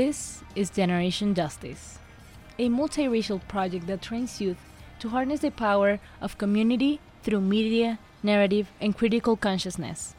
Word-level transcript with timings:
This 0.00 0.40
is 0.56 0.70
Generation 0.70 1.34
Justice, 1.34 1.98
a 2.58 2.70
multiracial 2.70 3.38
project 3.48 3.86
that 3.86 4.00
trains 4.00 4.40
youth 4.40 4.56
to 4.98 5.10
harness 5.10 5.40
the 5.40 5.50
power 5.50 6.00
of 6.22 6.38
community 6.38 7.00
through 7.22 7.42
media, 7.42 7.98
narrative, 8.22 8.72
and 8.80 8.96
critical 8.96 9.36
consciousness. 9.36 10.14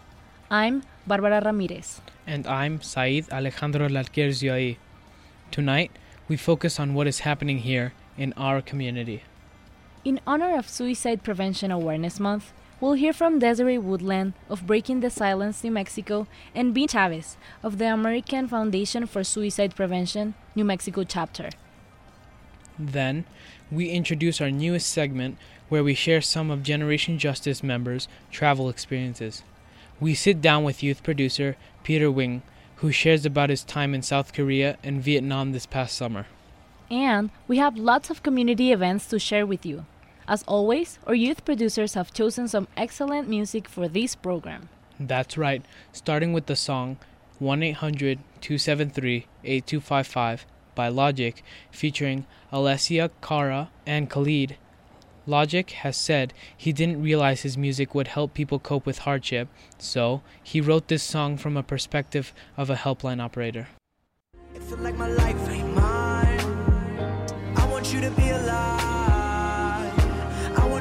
I'm 0.51 0.83
Barbara 1.07 1.41
Ramirez. 1.43 1.99
And 2.27 2.45
I'm 2.45 2.79
Said 2.83 3.25
Alejandro 3.31 3.89
Lalquer 3.89 4.31
Tonight, 5.49 5.91
we 6.27 6.37
focus 6.37 6.79
on 6.79 6.93
what 6.93 7.07
is 7.07 7.21
happening 7.21 7.57
here 7.57 7.93
in 8.19 8.33
our 8.37 8.61
community. 8.61 9.23
In 10.05 10.19
honor 10.27 10.59
of 10.59 10.69
Suicide 10.69 11.23
Prevention 11.23 11.71
Awareness 11.71 12.19
Month, 12.19 12.53
we'll 12.81 12.93
hear 12.93 13.13
from 13.13 13.39
Desiree 13.39 13.77
Woodland 13.77 14.33
of 14.49 14.65
Breaking 14.67 14.99
the 14.99 15.09
Silence 15.11 15.63
New 15.63 15.71
Mexico 15.71 16.27
and 16.53 16.73
Bea 16.73 16.87
Chavez 16.87 17.37
of 17.63 17.77
the 17.77 17.85
American 17.85 18.47
Foundation 18.47 19.05
for 19.05 19.23
Suicide 19.23 19.75
Prevention 19.75 20.33
New 20.55 20.65
Mexico 20.65 21.03
chapter. 21.03 21.51
Then, 22.79 23.25
we 23.71 23.89
introduce 23.89 24.41
our 24.41 24.49
newest 24.49 24.89
segment 24.89 25.37
where 25.69 25.83
we 25.83 25.93
share 25.93 26.21
some 26.21 26.49
of 26.49 26.63
Generation 26.63 27.19
Justice 27.19 27.63
members' 27.63 28.07
travel 28.31 28.67
experiences. 28.67 29.43
We 29.99 30.15
sit 30.15 30.41
down 30.41 30.63
with 30.63 30.81
youth 30.81 31.03
producer 31.03 31.55
Peter 31.83 32.11
Wing, 32.11 32.41
who 32.77 32.91
shares 32.91 33.25
about 33.25 33.51
his 33.51 33.63
time 33.63 33.93
in 33.93 34.01
South 34.01 34.33
Korea 34.33 34.77
and 34.83 35.03
Vietnam 35.03 35.51
this 35.51 35.67
past 35.67 35.95
summer. 35.95 36.25
And 36.89 37.29
we 37.47 37.57
have 37.57 37.77
lots 37.77 38.09
of 38.09 38.23
community 38.23 38.71
events 38.71 39.07
to 39.09 39.19
share 39.19 39.45
with 39.45 39.65
you. 39.65 39.85
As 40.27 40.43
always, 40.47 40.99
our 41.07 41.15
youth 41.15 41.43
producers 41.45 41.95
have 41.95 42.13
chosen 42.13 42.47
some 42.47 42.67
excellent 42.77 43.27
music 43.27 43.67
for 43.67 43.87
this 43.87 44.15
program. 44.15 44.69
That's 44.99 45.37
right, 45.37 45.65
starting 45.91 46.31
with 46.31 46.45
the 46.45 46.55
song 46.55 46.97
1 47.39 47.63
800 47.63 48.19
273 48.39 49.25
8255 49.43 50.45
by 50.75 50.87
Logic, 50.87 51.43
featuring 51.71 52.25
Alessia 52.53 53.09
Cara 53.21 53.69
and 53.85 54.09
Khalid. 54.09 54.57
Logic 55.25 55.69
has 55.71 55.97
said 55.97 56.33
he 56.55 56.71
didn't 56.73 57.01
realize 57.01 57.41
his 57.41 57.57
music 57.57 57.93
would 57.93 58.07
help 58.07 58.33
people 58.33 58.59
cope 58.59 58.85
with 58.85 58.99
hardship, 58.99 59.47
so 59.77 60.21
he 60.41 60.61
wrote 60.61 60.87
this 60.87 61.03
song 61.03 61.37
from 61.37 61.57
a 61.57 61.63
perspective 61.63 62.33
of 62.57 62.69
a 62.69 62.75
helpline 62.75 63.21
operator. 63.21 63.67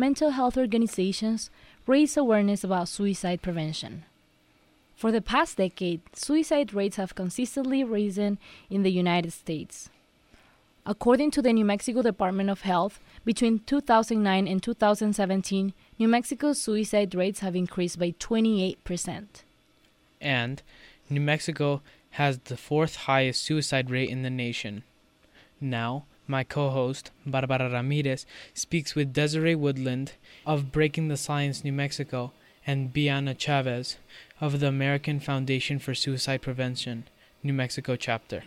mental 0.00 0.30
health 0.30 0.56
organizations 0.56 1.50
raise 1.86 2.16
awareness 2.16 2.64
about 2.64 2.88
suicide 2.88 3.42
prevention. 3.42 4.04
For 4.96 5.12
the 5.12 5.20
past 5.20 5.58
decade, 5.58 6.00
suicide 6.14 6.74
rates 6.74 6.96
have 6.96 7.14
consistently 7.14 7.84
risen 7.84 8.38
in 8.70 8.82
the 8.82 8.90
United 8.90 9.32
States. 9.32 9.90
According 10.86 11.30
to 11.32 11.42
the 11.42 11.52
New 11.52 11.66
Mexico 11.66 12.00
Department 12.00 12.48
of 12.48 12.62
Health, 12.62 12.98
between 13.24 13.60
2009 13.60 14.48
and 14.48 14.62
2017, 14.62 15.74
New 15.98 16.08
Mexico's 16.08 16.60
suicide 16.60 17.14
rates 17.14 17.40
have 17.40 17.54
increased 17.54 17.98
by 17.98 18.12
28%. 18.12 19.26
And 20.20 20.62
New 21.10 21.20
Mexico 21.20 21.82
has 22.12 22.38
the 22.38 22.56
fourth 22.56 22.96
highest 22.96 23.42
suicide 23.42 23.90
rate 23.90 24.08
in 24.08 24.22
the 24.22 24.30
nation. 24.30 24.82
Now, 25.60 26.04
my 26.30 26.44
co 26.44 26.70
host, 26.70 27.10
Barbara 27.26 27.68
Ramirez, 27.68 28.24
speaks 28.54 28.94
with 28.94 29.12
Desiree 29.12 29.56
Woodland 29.56 30.12
of 30.46 30.70
Breaking 30.70 31.08
the 31.08 31.16
Silence 31.16 31.64
New 31.64 31.72
Mexico 31.72 32.32
and 32.66 32.94
Biana 32.94 33.36
Chavez 33.36 33.96
of 34.40 34.60
the 34.60 34.68
American 34.68 35.18
Foundation 35.18 35.78
for 35.80 35.94
Suicide 35.94 36.40
Prevention, 36.40 37.04
New 37.42 37.52
Mexico 37.52 37.96
chapter. 37.96 38.44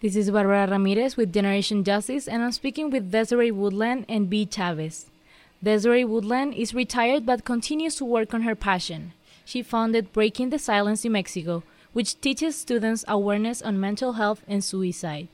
This 0.00 0.16
is 0.16 0.30
Barbara 0.30 0.66
Ramirez 0.70 1.16
with 1.16 1.32
Generation 1.32 1.84
Justice, 1.84 2.26
and 2.26 2.42
I'm 2.42 2.52
speaking 2.52 2.90
with 2.90 3.12
Desiree 3.12 3.50
Woodland 3.50 4.06
and 4.08 4.30
Bea 4.30 4.46
Chavez. 4.46 5.06
Desiree 5.62 6.04
Woodland 6.04 6.54
is 6.54 6.74
retired 6.74 7.24
but 7.24 7.44
continues 7.44 7.96
to 7.96 8.04
work 8.04 8.34
on 8.34 8.42
her 8.42 8.54
passion. 8.54 9.12
She 9.44 9.62
founded 9.62 10.12
Breaking 10.12 10.50
the 10.50 10.58
Silence 10.58 11.04
New 11.04 11.10
Mexico, 11.10 11.62
which 11.92 12.20
teaches 12.20 12.56
students 12.56 13.04
awareness 13.06 13.62
on 13.62 13.80
mental 13.80 14.14
health 14.14 14.42
and 14.48 14.64
suicide. 14.64 15.28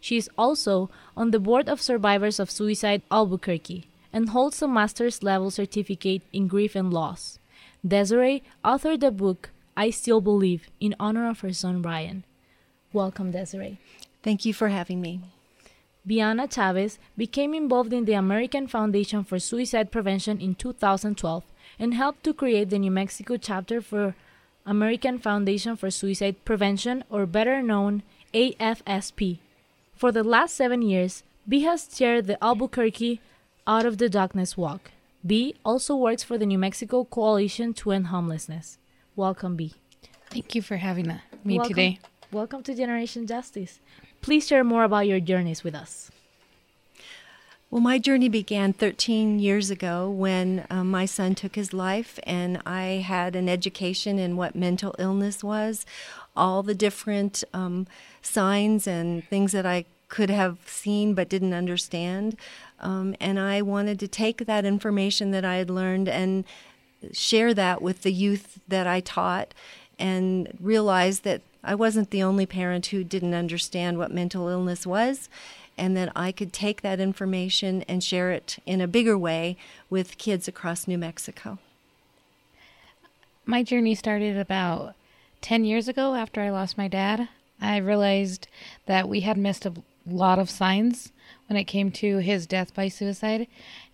She 0.00 0.16
is 0.16 0.30
also 0.36 0.90
on 1.16 1.30
the 1.30 1.38
board 1.38 1.68
of 1.68 1.80
Survivors 1.80 2.40
of 2.40 2.50
Suicide 2.50 3.02
Albuquerque 3.10 3.86
and 4.12 4.30
holds 4.30 4.60
a 4.62 4.68
master's 4.68 5.22
level 5.22 5.50
certificate 5.50 6.22
in 6.32 6.48
grief 6.48 6.74
and 6.74 6.92
loss. 6.92 7.38
Desiree 7.86 8.42
authored 8.64 9.00
the 9.00 9.10
book 9.10 9.50
I 9.76 9.90
Still 9.90 10.20
Believe 10.20 10.68
in 10.80 10.94
honor 10.98 11.28
of 11.28 11.40
her 11.40 11.52
son 11.52 11.80
Brian. 11.82 12.24
Welcome, 12.92 13.30
Desiree. 13.30 13.78
Thank 14.22 14.44
you 14.44 14.52
for 14.52 14.68
having 14.68 15.00
me. 15.00 15.20
Biana 16.06 16.52
Chavez 16.52 16.98
became 17.16 17.54
involved 17.54 17.92
in 17.92 18.04
the 18.04 18.14
American 18.14 18.66
Foundation 18.66 19.22
for 19.22 19.38
Suicide 19.38 19.92
Prevention 19.92 20.40
in 20.40 20.54
2012 20.54 21.44
and 21.78 21.94
helped 21.94 22.24
to 22.24 22.34
create 22.34 22.70
the 22.70 22.78
New 22.78 22.90
Mexico 22.90 23.36
chapter 23.36 23.80
for 23.80 24.14
American 24.66 25.18
Foundation 25.18 25.76
for 25.76 25.90
Suicide 25.90 26.44
Prevention, 26.44 27.04
or 27.08 27.26
better 27.26 27.62
known 27.62 28.02
AFSP. 28.34 29.38
For 30.00 30.10
the 30.10 30.24
last 30.24 30.56
seven 30.56 30.80
years, 30.80 31.24
Bea 31.46 31.60
has 31.64 31.86
chaired 31.86 32.26
the 32.26 32.42
Albuquerque 32.42 33.20
Out 33.66 33.84
of 33.84 33.98
the 33.98 34.08
Darkness 34.08 34.56
Walk. 34.56 34.92
Bea 35.26 35.54
also 35.62 35.94
works 35.94 36.22
for 36.22 36.38
the 36.38 36.46
New 36.46 36.56
Mexico 36.56 37.04
Coalition 37.04 37.74
to 37.74 37.90
End 37.90 38.06
Homelessness. 38.06 38.78
Welcome, 39.14 39.56
Bea. 39.56 39.74
Thank 40.30 40.54
you 40.54 40.62
for 40.62 40.78
having 40.78 41.20
me 41.44 41.58
welcome, 41.58 41.68
today. 41.68 41.98
Welcome 42.32 42.62
to 42.62 42.74
Generation 42.74 43.26
Justice. 43.26 43.78
Please 44.22 44.46
share 44.46 44.64
more 44.64 44.84
about 44.84 45.06
your 45.06 45.20
journeys 45.20 45.62
with 45.62 45.74
us. 45.74 46.10
Well, 47.70 47.80
my 47.80 47.98
journey 47.98 48.28
began 48.28 48.72
13 48.72 49.38
years 49.38 49.70
ago 49.70 50.10
when 50.10 50.66
uh, 50.70 50.82
my 50.82 51.04
son 51.04 51.36
took 51.36 51.54
his 51.54 51.72
life, 51.72 52.18
and 52.24 52.60
I 52.66 53.04
had 53.06 53.36
an 53.36 53.48
education 53.48 54.18
in 54.18 54.36
what 54.36 54.56
mental 54.56 54.92
illness 54.98 55.44
was, 55.44 55.86
all 56.40 56.62
the 56.62 56.74
different 56.74 57.44
um, 57.52 57.86
signs 58.22 58.86
and 58.86 59.22
things 59.24 59.52
that 59.52 59.66
I 59.66 59.84
could 60.08 60.30
have 60.30 60.58
seen 60.66 61.12
but 61.14 61.28
didn't 61.28 61.52
understand. 61.52 62.36
Um, 62.80 63.14
and 63.20 63.38
I 63.38 63.60
wanted 63.60 64.00
to 64.00 64.08
take 64.08 64.46
that 64.46 64.64
information 64.64 65.30
that 65.32 65.44
I 65.44 65.56
had 65.56 65.68
learned 65.68 66.08
and 66.08 66.44
share 67.12 67.52
that 67.54 67.82
with 67.82 68.02
the 68.02 68.12
youth 68.12 68.58
that 68.66 68.86
I 68.86 69.00
taught 69.00 69.52
and 69.98 70.56
realize 70.58 71.20
that 71.20 71.42
I 71.62 71.74
wasn't 71.74 72.10
the 72.10 72.22
only 72.22 72.46
parent 72.46 72.86
who 72.86 73.04
didn't 73.04 73.34
understand 73.34 73.98
what 73.98 74.10
mental 74.10 74.48
illness 74.48 74.86
was 74.86 75.28
and 75.76 75.94
that 75.96 76.10
I 76.16 76.32
could 76.32 76.54
take 76.54 76.80
that 76.80 77.00
information 77.00 77.82
and 77.82 78.02
share 78.02 78.32
it 78.32 78.58
in 78.64 78.80
a 78.80 78.88
bigger 78.88 79.16
way 79.16 79.58
with 79.90 80.18
kids 80.18 80.48
across 80.48 80.88
New 80.88 80.98
Mexico. 80.98 81.58
My 83.44 83.62
journey 83.62 83.94
started 83.94 84.38
about 84.38 84.94
10 85.40 85.64
years 85.64 85.88
ago 85.88 86.14
after 86.14 86.40
I 86.40 86.50
lost 86.50 86.78
my 86.78 86.88
dad. 86.88 87.28
I 87.60 87.76
realized 87.76 88.48
that 88.86 89.08
we 89.08 89.20
had 89.20 89.36
missed 89.36 89.66
a 89.66 89.74
lot 90.06 90.38
of 90.38 90.50
signs 90.50 91.12
when 91.48 91.56
it 91.56 91.64
came 91.64 91.90
to 91.92 92.18
his 92.18 92.46
death 92.46 92.74
by 92.74 92.88
suicide. 92.88 93.46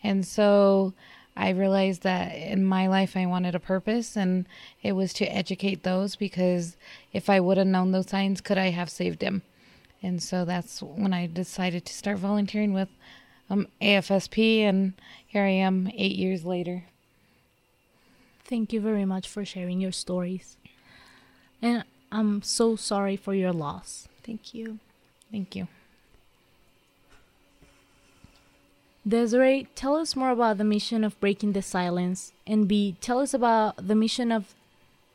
And 0.03 0.27
so 0.27 0.93
I 1.37 1.51
realized 1.51 2.03
that 2.03 2.35
in 2.35 2.65
my 2.65 2.87
life 2.87 3.17
I 3.17 3.27
wanted 3.27 3.55
a 3.55 3.61
purpose 3.61 4.17
and 4.17 4.47
it 4.83 4.93
was 4.93 5.13
to 5.15 5.27
educate 5.27 5.83
those 5.83 6.17
because 6.17 6.77
if 7.13 7.29
I 7.29 7.41
would 7.41 7.59
have 7.59 7.67
known 7.67 7.93
those 7.93 8.09
signs, 8.09 8.41
could 8.41 8.59
I 8.59 8.71
have 8.71 8.91
saved 8.91 9.23
him? 9.23 9.43
And 10.03 10.23
so 10.23 10.45
that's 10.45 10.83
when 10.83 11.13
I 11.13 11.27
decided 11.27 11.85
to 11.87 11.95
start 11.95 12.19
volunteering 12.19 12.73
with 12.73 12.89
um, 13.49 13.69
AFSP, 13.81 14.61
and 14.61 14.95
here 15.27 15.43
I 15.43 15.51
am 15.51 15.91
eight 15.95 16.17
years 16.17 16.45
later. 16.45 16.85
Thank 18.45 18.73
you 18.73 18.81
very 18.81 19.05
much 19.05 19.29
for 19.29 19.45
sharing 19.45 19.81
your 19.81 19.93
stories. 19.93 20.57
And 21.67 21.83
I'm 22.13 22.43
so 22.43 22.77
sorry 22.77 23.17
for 23.17 23.35
your 23.35 23.53
loss. 23.53 24.07
Thank 24.23 24.55
you. 24.55 24.79
Thank 25.33 25.57
you. 25.57 25.67
Desiree, 29.07 29.67
tell 29.75 29.97
us 29.97 30.15
more 30.15 30.31
about 30.31 30.59
the 30.59 30.65
mission 30.65 31.03
of 31.03 31.19
Breaking 31.19 31.55
the 31.55 31.63
Silence, 31.63 32.33
and 32.47 32.69
Bea, 32.69 32.97
tell 33.01 33.19
us 33.19 33.35
about 33.35 33.89
the 33.89 33.97
mission 33.97 34.31
of 34.31 34.55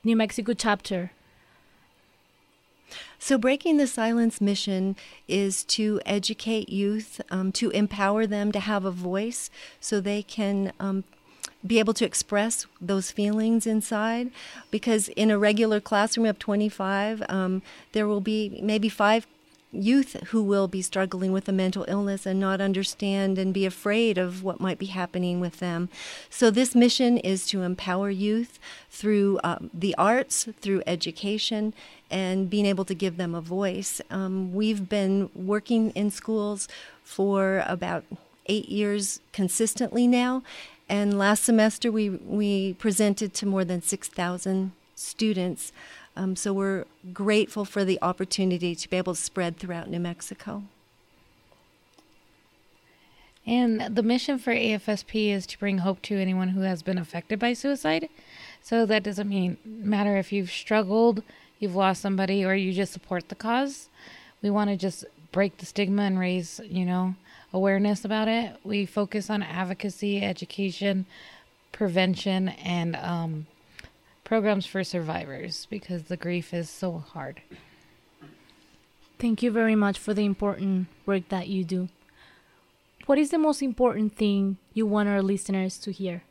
New 0.03 0.17
Mexico 0.17 0.53
chapter. 0.53 1.11
So, 3.17 3.37
Breaking 3.37 3.77
the 3.77 3.87
Silence 3.87 4.41
mission 4.41 4.97
is 5.29 5.63
to 5.65 6.01
educate 6.05 6.67
youth, 6.67 7.21
um, 7.29 7.53
to 7.53 7.69
empower 7.69 8.27
them 8.27 8.51
to 8.51 8.59
have 8.59 8.83
a 8.83 8.91
voice 8.91 9.49
so 9.79 10.01
they 10.01 10.21
can 10.21 10.73
um, 10.81 11.05
be 11.65 11.79
able 11.79 11.93
to 11.93 12.05
express 12.05 12.65
those 12.79 13.11
feelings 13.11 13.67
inside. 13.67 14.31
Because 14.69 15.09
in 15.09 15.29
a 15.31 15.37
regular 15.37 15.79
classroom 15.79 16.25
of 16.25 16.39
25, 16.39 17.23
um, 17.29 17.61
there 17.91 18.07
will 18.07 18.21
be 18.21 18.59
maybe 18.61 18.89
five 18.89 19.27
youth 19.71 20.13
who 20.27 20.43
will 20.43 20.67
be 20.67 20.81
struggling 20.81 21.31
with 21.31 21.47
a 21.47 21.51
mental 21.51 21.85
illness 21.87 22.25
and 22.25 22.39
not 22.39 22.59
understand 22.59 23.37
and 23.37 23.53
be 23.53 23.65
afraid 23.65 24.17
of 24.17 24.43
what 24.43 24.59
might 24.59 24.77
be 24.77 24.87
happening 24.87 25.39
with 25.39 25.59
them. 25.59 25.89
So, 26.29 26.51
this 26.51 26.75
mission 26.75 27.17
is 27.17 27.47
to 27.47 27.61
empower 27.61 28.09
youth 28.09 28.59
through 28.89 29.39
um, 29.43 29.69
the 29.73 29.95
arts, 29.97 30.47
through 30.59 30.83
education, 30.85 31.73
and 32.09 32.49
being 32.49 32.65
able 32.65 32.85
to 32.85 32.93
give 32.93 33.17
them 33.17 33.33
a 33.33 33.41
voice. 33.41 34.01
Um, 34.09 34.53
we've 34.53 34.89
been 34.89 35.29
working 35.33 35.91
in 35.91 36.11
schools 36.11 36.67
for 37.03 37.63
about 37.65 38.03
eight 38.47 38.69
years 38.69 39.21
consistently 39.31 40.07
now. 40.07 40.43
And 40.91 41.17
last 41.17 41.43
semester, 41.43 41.91
we, 41.91 42.09
we 42.09 42.73
presented 42.73 43.33
to 43.35 43.45
more 43.45 43.65
than 43.65 43.81
6,000 43.81 44.73
students 44.93 45.71
um, 46.15 46.35
so 46.35 46.51
we're 46.53 46.85
grateful 47.13 47.65
for 47.65 47.85
the 47.85 47.97
opportunity 48.01 48.75
to 48.75 48.89
be 48.89 48.97
able 48.97 49.15
to 49.15 49.21
spread 49.21 49.57
throughout 49.57 49.89
New 49.89 49.99
Mexico. 49.99 50.63
And 53.45 53.95
the 53.95 54.03
mission 54.03 54.37
for 54.37 54.53
AFSP 54.53 55.31
is 55.31 55.47
to 55.47 55.57
bring 55.57 55.79
hope 55.79 56.01
to 56.03 56.15
anyone 56.15 56.49
who 56.49 56.61
has 56.61 56.83
been 56.83 56.97
affected 56.97 57.39
by 57.39 57.53
suicide. 57.53 58.07
So 58.61 58.85
that 58.85 59.03
doesn't 59.03 59.27
mean 59.27 59.57
matter 59.65 60.17
if 60.17 60.31
you've 60.31 60.51
struggled, 60.51 61.23
you've 61.59 61.75
lost 61.75 62.01
somebody, 62.01 62.45
or 62.45 62.53
you 62.53 62.71
just 62.71 62.93
support 62.93 63.29
the 63.29 63.35
cause. 63.35 63.89
We 64.43 64.51
want 64.51 64.69
to 64.69 64.75
just 64.75 65.05
break 65.31 65.57
the 65.57 65.65
stigma 65.65 66.03
and 66.03 66.19
raise, 66.19 66.59
you 66.65 66.85
know, 66.85 67.15
awareness 67.53 68.05
about 68.05 68.27
it. 68.27 68.55
We 68.63 68.85
focus 68.85 69.29
on 69.29 69.43
advocacy, 69.43 70.21
education, 70.21 71.05
prevention, 71.71 72.49
and 72.49 72.95
um, 72.97 73.47
programs 74.23 74.65
for 74.65 74.83
survivors 74.83 75.67
because 75.69 76.03
the 76.03 76.17
grief 76.17 76.53
is 76.53 76.69
so 76.69 76.99
hard. 76.99 77.41
Thank 79.19 79.43
you 79.43 79.51
very 79.51 79.75
much 79.75 79.99
for 79.99 80.13
the 80.13 80.25
important 80.25 80.87
work 81.05 81.29
that 81.29 81.47
you 81.47 81.63
do. 81.63 81.89
What 83.05 83.19
is 83.19 83.29
the 83.29 83.37
most 83.37 83.61
important 83.61 84.15
thing 84.15 84.57
you 84.73 84.85
want 84.85 85.09
our 85.09 85.21
listeners 85.21 85.77
to 85.79 85.91
hear? 85.91 86.23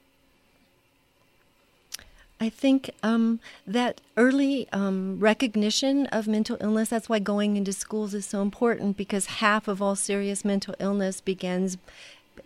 I 2.40 2.48
think 2.48 2.90
um, 3.02 3.38
that 3.66 4.00
early 4.16 4.66
um, 4.72 5.20
recognition 5.20 6.06
of 6.06 6.26
mental 6.26 6.56
illness, 6.60 6.88
that's 6.88 7.08
why 7.08 7.18
going 7.18 7.58
into 7.58 7.72
schools 7.72 8.14
is 8.14 8.24
so 8.24 8.40
important 8.40 8.96
because 8.96 9.26
half 9.26 9.68
of 9.68 9.82
all 9.82 9.94
serious 9.94 10.42
mental 10.42 10.74
illness 10.78 11.20
begins 11.20 11.76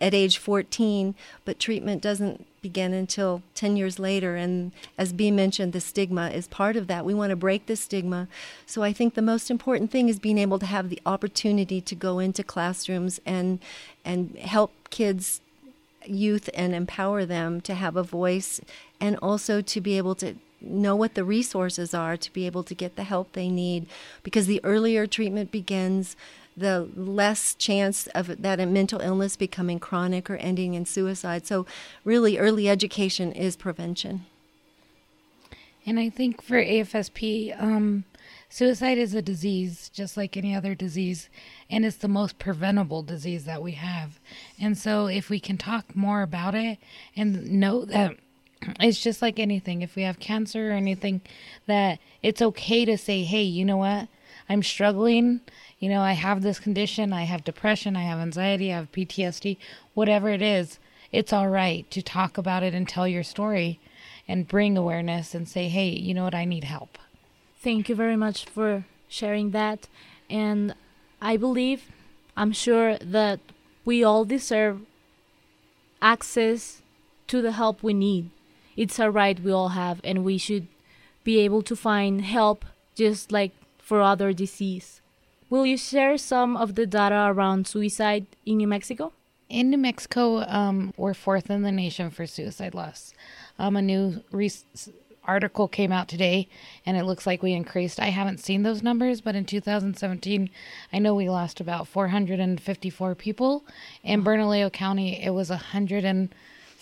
at 0.01 0.13
age 0.13 0.37
14, 0.37 1.15
but 1.45 1.59
treatment 1.59 2.01
doesn't 2.01 2.45
begin 2.61 2.93
until 2.93 3.41
10 3.53 3.77
years 3.77 3.97
later. 3.97 4.35
And 4.35 4.73
as 4.97 5.13
Bea 5.13 5.31
mentioned, 5.31 5.71
the 5.71 5.79
stigma 5.79 6.29
is 6.29 6.47
part 6.47 6.75
of 6.75 6.87
that. 6.87 7.05
We 7.05 7.13
want 7.13 7.29
to 7.29 7.37
break 7.37 7.67
the 7.67 7.77
stigma. 7.77 8.27
So 8.65 8.83
I 8.83 8.91
think 8.91 9.13
the 9.13 9.21
most 9.21 9.49
important 9.49 9.91
thing 9.91 10.09
is 10.09 10.19
being 10.19 10.37
able 10.37 10.59
to 10.59 10.65
have 10.65 10.89
the 10.89 11.01
opportunity 11.05 11.79
to 11.79 11.95
go 11.95 12.19
into 12.19 12.43
classrooms 12.43 13.21
and 13.25 13.59
and 14.03 14.35
help 14.37 14.73
kids 14.89 15.39
youth 16.07 16.49
and 16.53 16.73
empower 16.73 17.25
them 17.25 17.61
to 17.61 17.73
have 17.73 17.95
a 17.95 18.03
voice 18.03 18.61
and 19.05 19.17
also 19.21 19.61
to 19.61 19.79
be 19.79 19.97
able 19.97 20.15
to 20.15 20.35
know 20.59 20.95
what 20.95 21.13
the 21.13 21.23
resources 21.23 21.93
are 21.93 22.17
to 22.17 22.33
be 22.33 22.47
able 22.47 22.63
to 22.63 22.73
get 22.73 22.95
the 22.95 23.03
help 23.03 23.33
they 23.33 23.49
need 23.49 23.85
because 24.23 24.47
the 24.47 24.59
earlier 24.63 25.05
treatment 25.05 25.51
begins 25.51 26.15
the 26.57 26.89
less 26.95 27.53
chance 27.53 28.07
of 28.07 28.41
that 28.41 28.59
mental 28.67 29.01
illness 29.01 29.35
becoming 29.35 29.77
chronic 29.77 30.27
or 30.29 30.37
ending 30.37 30.73
in 30.73 30.85
suicide. 30.85 31.45
So, 31.45 31.67
really, 32.03 32.37
early 32.37 32.67
education 32.67 33.31
is 33.33 33.55
prevention. 33.57 34.25
And 35.85 35.99
I 35.99 36.09
think 36.09 36.41
for 36.41 36.63
AFSP, 36.63 37.61
um, 37.61 38.05
suicide 38.49 38.97
is 38.97 39.13
a 39.13 39.21
disease 39.21 39.91
just 39.93 40.15
like 40.15 40.37
any 40.37 40.55
other 40.55 40.73
disease, 40.73 41.29
and 41.69 41.85
it's 41.85 41.97
the 41.97 42.07
most 42.07 42.39
preventable 42.39 43.03
disease 43.03 43.43
that 43.43 43.61
we 43.61 43.73
have. 43.73 44.19
And 44.59 44.77
so, 44.77 45.07
if 45.07 45.29
we 45.29 45.41
can 45.41 45.57
talk 45.57 45.93
more 45.93 46.21
about 46.21 46.55
it 46.55 46.79
and 47.17 47.51
know 47.51 47.83
that 47.83 48.15
it's 48.79 49.01
just 49.01 49.21
like 49.21 49.39
anything, 49.39 49.81
if 49.81 49.95
we 49.95 50.03
have 50.03 50.19
cancer 50.19 50.69
or 50.69 50.73
anything, 50.73 51.21
that 51.67 51.99
it's 52.23 52.41
okay 52.41 52.85
to 52.85 52.97
say, 52.97 53.23
hey, 53.23 53.43
you 53.43 53.65
know 53.65 53.77
what? 53.77 54.07
I'm 54.47 54.63
struggling 54.63 55.41
you 55.79 55.89
know, 55.89 56.01
I 56.01 56.13
have 56.13 56.41
this 56.41 56.59
condition, 56.59 57.11
I 57.11 57.23
have 57.23 57.43
depression, 57.43 57.95
I 57.95 58.03
have 58.03 58.19
anxiety, 58.19 58.71
I 58.71 58.77
have 58.77 58.91
PTSD, 58.91 59.57
whatever 59.93 60.29
it 60.29 60.41
is, 60.41 60.79
it's 61.11 61.33
all 61.33 61.47
right 61.47 61.89
to 61.91 62.01
talk 62.01 62.37
about 62.37 62.63
it 62.63 62.73
and 62.73 62.87
tell 62.87 63.07
your 63.07 63.23
story 63.23 63.79
and 64.27 64.47
bring 64.47 64.77
awareness 64.77 65.35
and 65.35 65.47
say, 65.47 65.67
hey, 65.67 65.89
you 65.89 66.13
know 66.13 66.23
what, 66.23 66.33
I 66.33 66.45
need 66.45 66.63
help. 66.63 66.97
Thank 67.59 67.89
you 67.89 67.95
very 67.95 68.15
much 68.15 68.45
for 68.45 68.85
sharing 69.07 69.51
that. 69.51 69.87
And 70.29 70.75
I 71.21 71.37
believe, 71.37 71.91
I'm 72.35 72.51
sure 72.51 72.97
that 72.97 73.39
we 73.83 74.03
all 74.03 74.25
deserve 74.25 74.81
access 76.01 76.81
to 77.27 77.41
the 77.41 77.51
help 77.51 77.83
we 77.83 77.93
need. 77.93 78.29
It's 78.75 78.99
a 78.99 79.09
right 79.09 79.39
we 79.39 79.51
all 79.51 79.69
have, 79.69 80.01
and 80.03 80.23
we 80.23 80.37
should 80.37 80.67
be 81.23 81.39
able 81.39 81.61
to 81.63 81.75
find 81.75 82.21
help 82.21 82.65
just 82.95 83.31
like 83.31 83.51
for 83.77 84.01
other 84.01 84.33
disease. 84.33 85.01
Will 85.49 85.65
you 85.65 85.77
share 85.77 86.17
some 86.17 86.57
of 86.57 86.75
the 86.75 86.85
data 86.85 87.27
around 87.29 87.67
suicide 87.67 88.25
in 88.45 88.57
New 88.57 88.67
Mexico? 88.67 89.13
In 89.47 89.69
New 89.69 89.77
Mexico, 89.77 90.43
um, 90.47 90.93
we're 90.97 91.13
fourth 91.13 91.49
in 91.49 91.61
the 91.61 91.71
nation 91.71 92.09
for 92.09 92.25
suicide 92.25 92.73
loss. 92.73 93.13
Um, 93.59 93.75
a 93.75 93.81
new 93.81 94.23
re- 94.31 94.51
article 95.27 95.67
came 95.67 95.91
out 95.91 96.07
today, 96.07 96.47
and 96.85 96.97
it 96.97 97.05
looks 97.05 97.27
like 97.27 97.43
we 97.43 97.53
increased. 97.53 97.99
I 97.99 98.09
haven't 98.09 98.39
seen 98.39 98.63
those 98.63 98.83
numbers, 98.83 99.21
but 99.21 99.35
in 99.35 99.45
2017, 99.45 100.49
I 100.91 100.99
know 100.99 101.13
we 101.13 101.29
lost 101.29 101.59
about 101.59 101.87
454 101.87 103.15
people. 103.15 103.63
In 104.03 104.23
Bernalillo 104.23 104.69
County, 104.69 105.23
it 105.23 105.31
was 105.31 105.49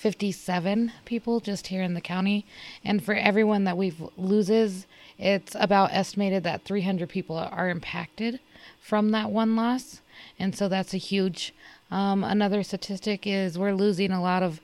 157 0.03 0.91
people 1.05 1.39
just 1.39 1.67
here 1.67 1.81
in 1.81 1.93
the 1.93 2.01
county. 2.01 2.45
And 2.83 3.01
for 3.01 3.15
everyone 3.15 3.63
that 3.63 3.77
we've 3.77 4.03
loses, 4.17 4.85
it's 5.17 5.55
about 5.57 5.93
estimated 5.93 6.43
that 6.43 6.65
300 6.65 7.07
people 7.07 7.37
are 7.37 7.69
impacted 7.69 8.41
from 8.81 9.11
that 9.11 9.31
one 9.31 9.55
loss. 9.55 10.01
And 10.37 10.53
so 10.57 10.67
that's 10.67 10.93
a 10.93 10.97
huge. 10.97 11.53
Um, 11.89 12.21
another 12.25 12.63
statistic 12.63 13.25
is 13.25 13.57
we're 13.57 13.71
losing 13.71 14.11
a 14.11 14.21
lot 14.21 14.43
of 14.43 14.59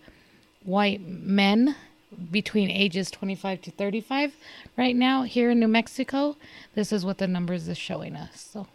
white 0.66 1.00
men 1.08 1.78
between 2.30 2.70
ages 2.70 3.10
25 3.10 3.62
to 3.62 3.72
35 3.72 4.36
right 4.76 4.96
now 4.96 5.24
here 5.24 5.52
in 5.52 5.60
New 5.62 5.70
Mexico. 5.70 6.36
This 6.76 6.92
is 6.92 7.06
what 7.06 7.18
the 7.18 7.28
numbers 7.28 7.70
is 7.70 7.78
showing 7.78 8.18
us. 8.18 8.50
So. 8.52 8.68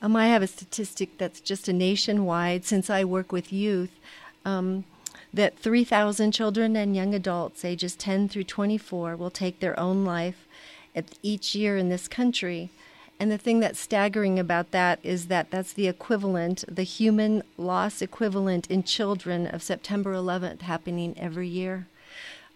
Um, 0.00 0.14
I 0.14 0.28
have 0.28 0.42
a 0.42 0.46
statistic 0.46 1.18
that's 1.18 1.40
just 1.40 1.66
a 1.66 1.72
nationwide 1.72 2.64
since 2.64 2.88
I 2.88 3.02
work 3.02 3.32
with 3.32 3.52
youth. 3.52 3.90
Um, 4.48 4.84
that 5.32 5.58
3,000 5.58 6.32
children 6.32 6.74
and 6.74 6.96
young 6.96 7.14
adults 7.14 7.64
ages 7.64 7.94
10 7.96 8.28
through 8.28 8.44
24 8.44 9.14
will 9.14 9.30
take 9.30 9.60
their 9.60 9.78
own 9.78 10.04
life 10.04 10.46
each 11.22 11.54
year 11.54 11.76
in 11.76 11.90
this 11.90 12.08
country. 12.08 12.70
And 13.20 13.30
the 13.30 13.38
thing 13.38 13.60
that's 13.60 13.78
staggering 13.78 14.38
about 14.38 14.70
that 14.70 15.00
is 15.02 15.26
that 15.26 15.50
that's 15.50 15.72
the 15.72 15.88
equivalent, 15.88 16.64
the 16.68 16.82
human 16.82 17.42
loss 17.56 18.00
equivalent 18.00 18.70
in 18.70 18.82
children 18.84 19.46
of 19.46 19.62
September 19.62 20.14
11th 20.14 20.62
happening 20.62 21.14
every 21.18 21.48
year. 21.48 21.86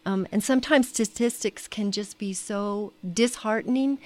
Um, 0.04 0.26
and 0.32 0.42
sometimes 0.42 0.88
statistics 0.88 1.68
can 1.68 1.92
just 1.92 2.18
be 2.18 2.32
so 2.32 2.92
disheartening. 3.12 3.98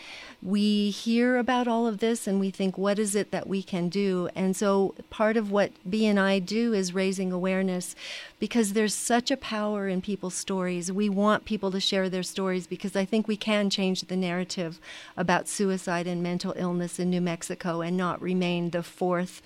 We 0.43 0.91
hear 0.91 1.38
about 1.38 1.67
all 1.67 1.87
of 1.87 1.99
this 1.99 2.26
and 2.26 2.38
we 2.38 2.50
think, 2.50 2.76
what 2.76 2.99
is 2.99 3.15
it 3.15 3.31
that 3.31 3.49
we 3.49 3.62
can 3.62 3.88
do? 3.88 4.29
And 4.35 4.55
so 4.55 4.95
part 5.09 5.38
of 5.38 5.50
what 5.50 5.73
Bea 5.88 6.07
and 6.07 6.21
I 6.21 6.38
do 6.38 6.75
is 6.75 6.93
raising 6.93 7.33
awareness 7.33 7.97
because 8.38 8.75
there's 8.75 8.95
such 8.95 9.31
a 9.31 9.38
power 9.38 9.88
in 9.88 10.03
people's 10.03 10.35
stories. 10.35 10.93
We 10.93 11.09
want 11.09 11.47
people 11.47 11.71
to 11.71 11.81
share 11.81 12.11
their 12.11 12.23
stories 12.23 12.67
because 12.67 12.95
I 12.95 13.07
think 13.07 13.26
we 13.26 13.38
can 13.38 13.71
change 13.71 14.03
the 14.03 14.17
narrative 14.17 14.79
about 15.17 15.49
suicide 15.49 16.07
and 16.07 16.23
mental 16.23 16.53
illness 16.57 16.99
in 16.99 17.09
New 17.09 17.23
Mexico 17.23 17.81
and 17.81 17.97
not 17.97 18.21
remain 18.21 18.69
the 18.71 18.83
fourth 18.83 19.41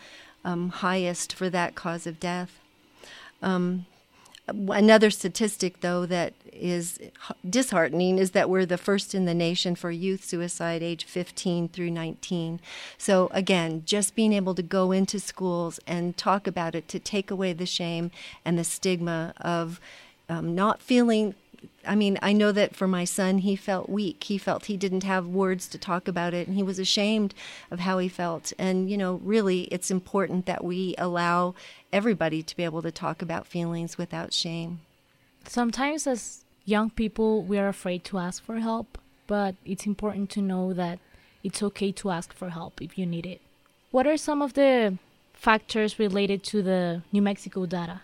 um, 0.45 0.71
highest 0.71 1.33
for 1.33 1.49
that 1.51 1.77
cause 1.77 2.09
of 2.09 2.19
death. 2.19 2.59
Um, 3.41 3.87
Another 4.51 5.11
statistic, 5.11 5.81
though, 5.81 6.07
that 6.07 6.35
is 6.53 6.99
disheartening 7.49 8.19
is 8.19 8.33
that 8.33 8.51
we're 8.51 8.67
the 8.67 8.79
first 8.79 9.15
in 9.15 9.25
the 9.25 9.35
nation 9.35 9.75
for 9.75 9.91
youth 9.91 10.25
suicide 10.25 10.83
age 10.83 11.05
15 11.05 11.69
through 11.69 11.91
19. 11.91 12.61
So, 12.99 13.31
again, 13.33 13.83
just 13.85 14.15
being 14.15 14.33
able 14.33 14.55
to 14.55 14.63
go 14.63 14.93
into 14.93 15.19
schools 15.21 15.81
and 15.87 16.17
talk 16.17 16.47
about 16.47 16.75
it 16.75 16.89
to 16.89 16.99
take 16.99 17.31
away 17.31 17.53
the 17.53 17.67
shame 17.67 18.11
and 18.45 18.59
the 18.59 18.65
stigma 18.65 19.33
of 19.41 19.81
um, 20.29 20.55
not 20.55 20.81
feeling 20.81 21.35
I 21.87 21.95
mean, 21.95 22.19
I 22.23 22.33
know 22.33 22.53
that 22.53 22.77
for 22.77 22.87
my 22.87 23.05
son, 23.05 23.39
he 23.39 23.57
felt 23.57 23.89
weak. 23.89 24.25
He 24.25 24.39
felt 24.39 24.67
he 24.67 24.77
didn't 24.77 25.05
have 25.05 25.27
words 25.27 25.67
to 25.69 25.79
talk 25.79 26.09
about 26.09 26.35
it, 26.35 26.47
and 26.47 26.57
he 26.57 26.63
was 26.63 26.79
ashamed 26.79 27.35
of 27.71 27.81
how 27.81 27.99
he 27.99 28.09
felt. 28.09 28.53
And, 28.59 28.91
you 28.91 28.97
know, 28.97 29.21
really, 29.25 29.63
it's 29.65 29.91
important 29.91 30.47
that 30.47 30.63
we 30.63 30.95
allow 30.99 31.55
everybody 31.93 32.43
to 32.43 32.57
be 32.57 32.65
able 32.65 32.83
to 32.83 32.93
talk 32.93 33.23
about 33.23 33.47
feelings 33.47 33.97
without 33.97 34.33
shame. 34.33 34.81
Sometimes, 35.47 36.07
as 36.07 36.45
young 36.65 36.91
people, 36.91 37.43
we 37.43 37.59
are 37.59 37.69
afraid 37.69 38.05
to 38.05 38.19
ask 38.19 38.45
for 38.45 38.59
help, 38.59 38.99
but 39.27 39.55
it's 39.65 39.87
important 39.87 40.31
to 40.31 40.43
know 40.43 40.73
that 40.75 40.99
it's 41.43 41.63
okay 41.63 41.93
to 41.93 42.11
ask 42.11 42.33
for 42.35 42.51
help 42.51 42.83
if 42.83 42.99
you 42.99 43.07
need 43.07 43.27
it. 43.27 43.41
What 43.91 44.07
are 44.07 44.17
some 44.17 44.43
of 44.43 44.53
the 44.53 44.99
factors 45.33 45.99
related 45.99 46.45
to 46.45 46.63
the 46.63 47.03
New 47.11 47.23
Mexico 47.23 47.65
data? 47.67 48.03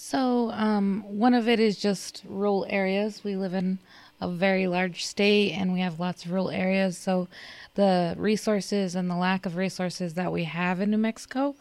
So, 0.00 0.52
um, 0.52 1.02
one 1.08 1.34
of 1.34 1.48
it 1.48 1.58
is 1.58 1.76
just 1.76 2.22
rural 2.26 2.64
areas. 2.70 3.24
We 3.24 3.34
live 3.34 3.52
in 3.52 3.80
a 4.20 4.30
very 4.30 4.68
large 4.68 5.04
state 5.04 5.50
and 5.52 5.72
we 5.72 5.80
have 5.80 5.98
lots 5.98 6.24
of 6.24 6.30
rural 6.30 6.50
areas. 6.50 6.96
So, 6.96 7.26
the 7.74 8.14
resources 8.16 8.94
and 8.94 9.10
the 9.10 9.16
lack 9.16 9.44
of 9.44 9.56
resources 9.56 10.14
that 10.14 10.32
we 10.32 10.44
have 10.44 10.80
in 10.80 10.92
New 10.92 10.98
Mexico 10.98 11.56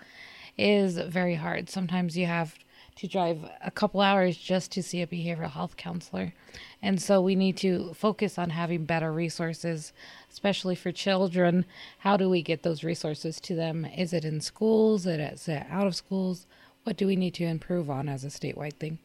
is 0.56 1.00
very 1.00 1.34
hard. 1.34 1.68
Sometimes 1.68 2.16
you 2.16 2.28
have 2.28 2.56
to 2.98 3.08
drive 3.08 3.40
a 3.60 3.72
couple 3.72 4.02
hours 4.02 4.38
just 4.38 4.72
to 4.74 4.84
see 4.84 5.02
a 5.02 5.08
behavioral 5.08 5.52
health 5.52 5.76
counselor. 5.76 6.32
And 6.80 7.02
so 7.02 7.20
we 7.20 7.36
need 7.36 7.58
to 7.58 7.96
focus 7.96 8.38
on 8.38 8.52
having 8.52 8.86
better 8.86 9.12
resources, 9.12 9.94
especially 10.32 10.76
for 10.76 10.92
children. 10.92 11.66
How 11.98 12.16
do 12.16 12.30
we 12.30 12.44
get 12.44 12.62
those 12.62 12.84
resources 12.84 13.40
to 13.42 13.56
them? 13.56 13.84
Is 13.84 14.14
it 14.14 14.24
in 14.24 14.42
schools? 14.42 15.08
Is 15.08 15.48
it 15.48 15.66
out 15.72 15.88
of 15.88 15.96
schools? 15.96 16.46
What 16.88 16.96
do 16.96 17.06
we 17.06 17.18
need 17.18 17.34
to 17.34 17.44
improve 17.44 17.90
on 17.90 18.08
as 18.08 18.24
a 18.24 18.28
statewide 18.28 18.76
thing? 18.76 19.00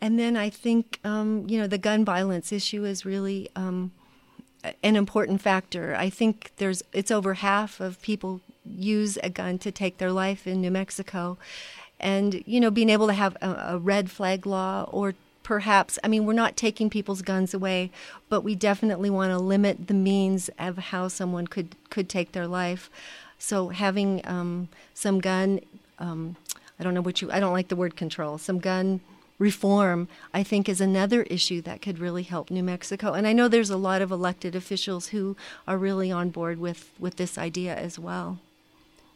And 0.00 0.20
then 0.20 0.36
I 0.36 0.50
think, 0.50 1.00
um, 1.02 1.44
you 1.48 1.58
know, 1.58 1.66
the 1.66 1.78
gun 1.78 2.04
violence 2.04 2.52
issue 2.52 2.84
is 2.84 3.04
really 3.04 3.50
um, 3.56 3.90
an 4.84 4.94
important 4.94 5.40
factor. 5.40 5.96
I 5.98 6.10
think 6.10 6.52
there's 6.58 6.84
it's 6.92 7.10
over 7.10 7.34
half 7.34 7.80
of 7.80 8.00
people 8.02 8.40
use 8.64 9.18
a 9.24 9.30
gun 9.30 9.58
to 9.58 9.72
take 9.72 9.98
their 9.98 10.12
life 10.12 10.46
in 10.46 10.60
New 10.60 10.70
Mexico, 10.70 11.36
and 11.98 12.40
you 12.46 12.60
know, 12.60 12.70
being 12.70 12.88
able 12.88 13.08
to 13.08 13.12
have 13.14 13.36
a, 13.42 13.50
a 13.70 13.78
red 13.78 14.12
flag 14.12 14.46
law 14.46 14.88
or 14.92 15.14
perhaps 15.42 15.98
i 16.02 16.08
mean 16.08 16.24
we're 16.24 16.32
not 16.32 16.56
taking 16.56 16.88
people's 16.88 17.20
guns 17.20 17.52
away 17.52 17.90
but 18.30 18.40
we 18.40 18.54
definitely 18.54 19.10
want 19.10 19.30
to 19.30 19.36
limit 19.36 19.88
the 19.88 19.92
means 19.92 20.48
of 20.58 20.78
how 20.78 21.06
someone 21.06 21.46
could 21.46 21.76
could 21.90 22.08
take 22.08 22.32
their 22.32 22.46
life 22.46 22.88
so 23.38 23.68
having 23.68 24.22
um, 24.24 24.68
some 24.94 25.20
gun 25.20 25.60
um, 25.98 26.34
I 26.78 26.82
don't 26.82 26.94
know 26.94 27.00
what 27.00 27.22
you, 27.22 27.30
I 27.30 27.40
don't 27.40 27.52
like 27.52 27.68
the 27.68 27.76
word 27.76 27.96
control, 27.96 28.38
some 28.38 28.58
gun 28.58 29.00
reform, 29.38 30.08
I 30.32 30.42
think 30.42 30.68
is 30.68 30.80
another 30.80 31.22
issue 31.24 31.60
that 31.62 31.82
could 31.82 31.98
really 31.98 32.22
help 32.22 32.50
New 32.50 32.62
Mexico. 32.62 33.12
And 33.12 33.26
I 33.26 33.32
know 33.32 33.48
there's 33.48 33.70
a 33.70 33.76
lot 33.76 34.02
of 34.02 34.10
elected 34.10 34.54
officials 34.54 35.08
who 35.08 35.36
are 35.66 35.78
really 35.78 36.10
on 36.10 36.30
board 36.30 36.58
with, 36.58 36.90
with 36.98 37.16
this 37.16 37.36
idea 37.36 37.74
as 37.74 37.98
well. 37.98 38.38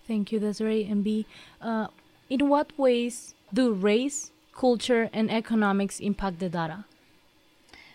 Thank 0.06 0.32
you, 0.32 0.38
Desiree. 0.38 0.84
And 0.84 1.04
Bea, 1.04 1.26
uh, 1.60 1.88
in 2.30 2.48
what 2.48 2.76
ways 2.78 3.34
do 3.52 3.72
race, 3.72 4.30
culture, 4.54 5.08
and 5.12 5.30
economics 5.30 6.00
impact 6.00 6.40
the 6.40 6.48
data? 6.48 6.84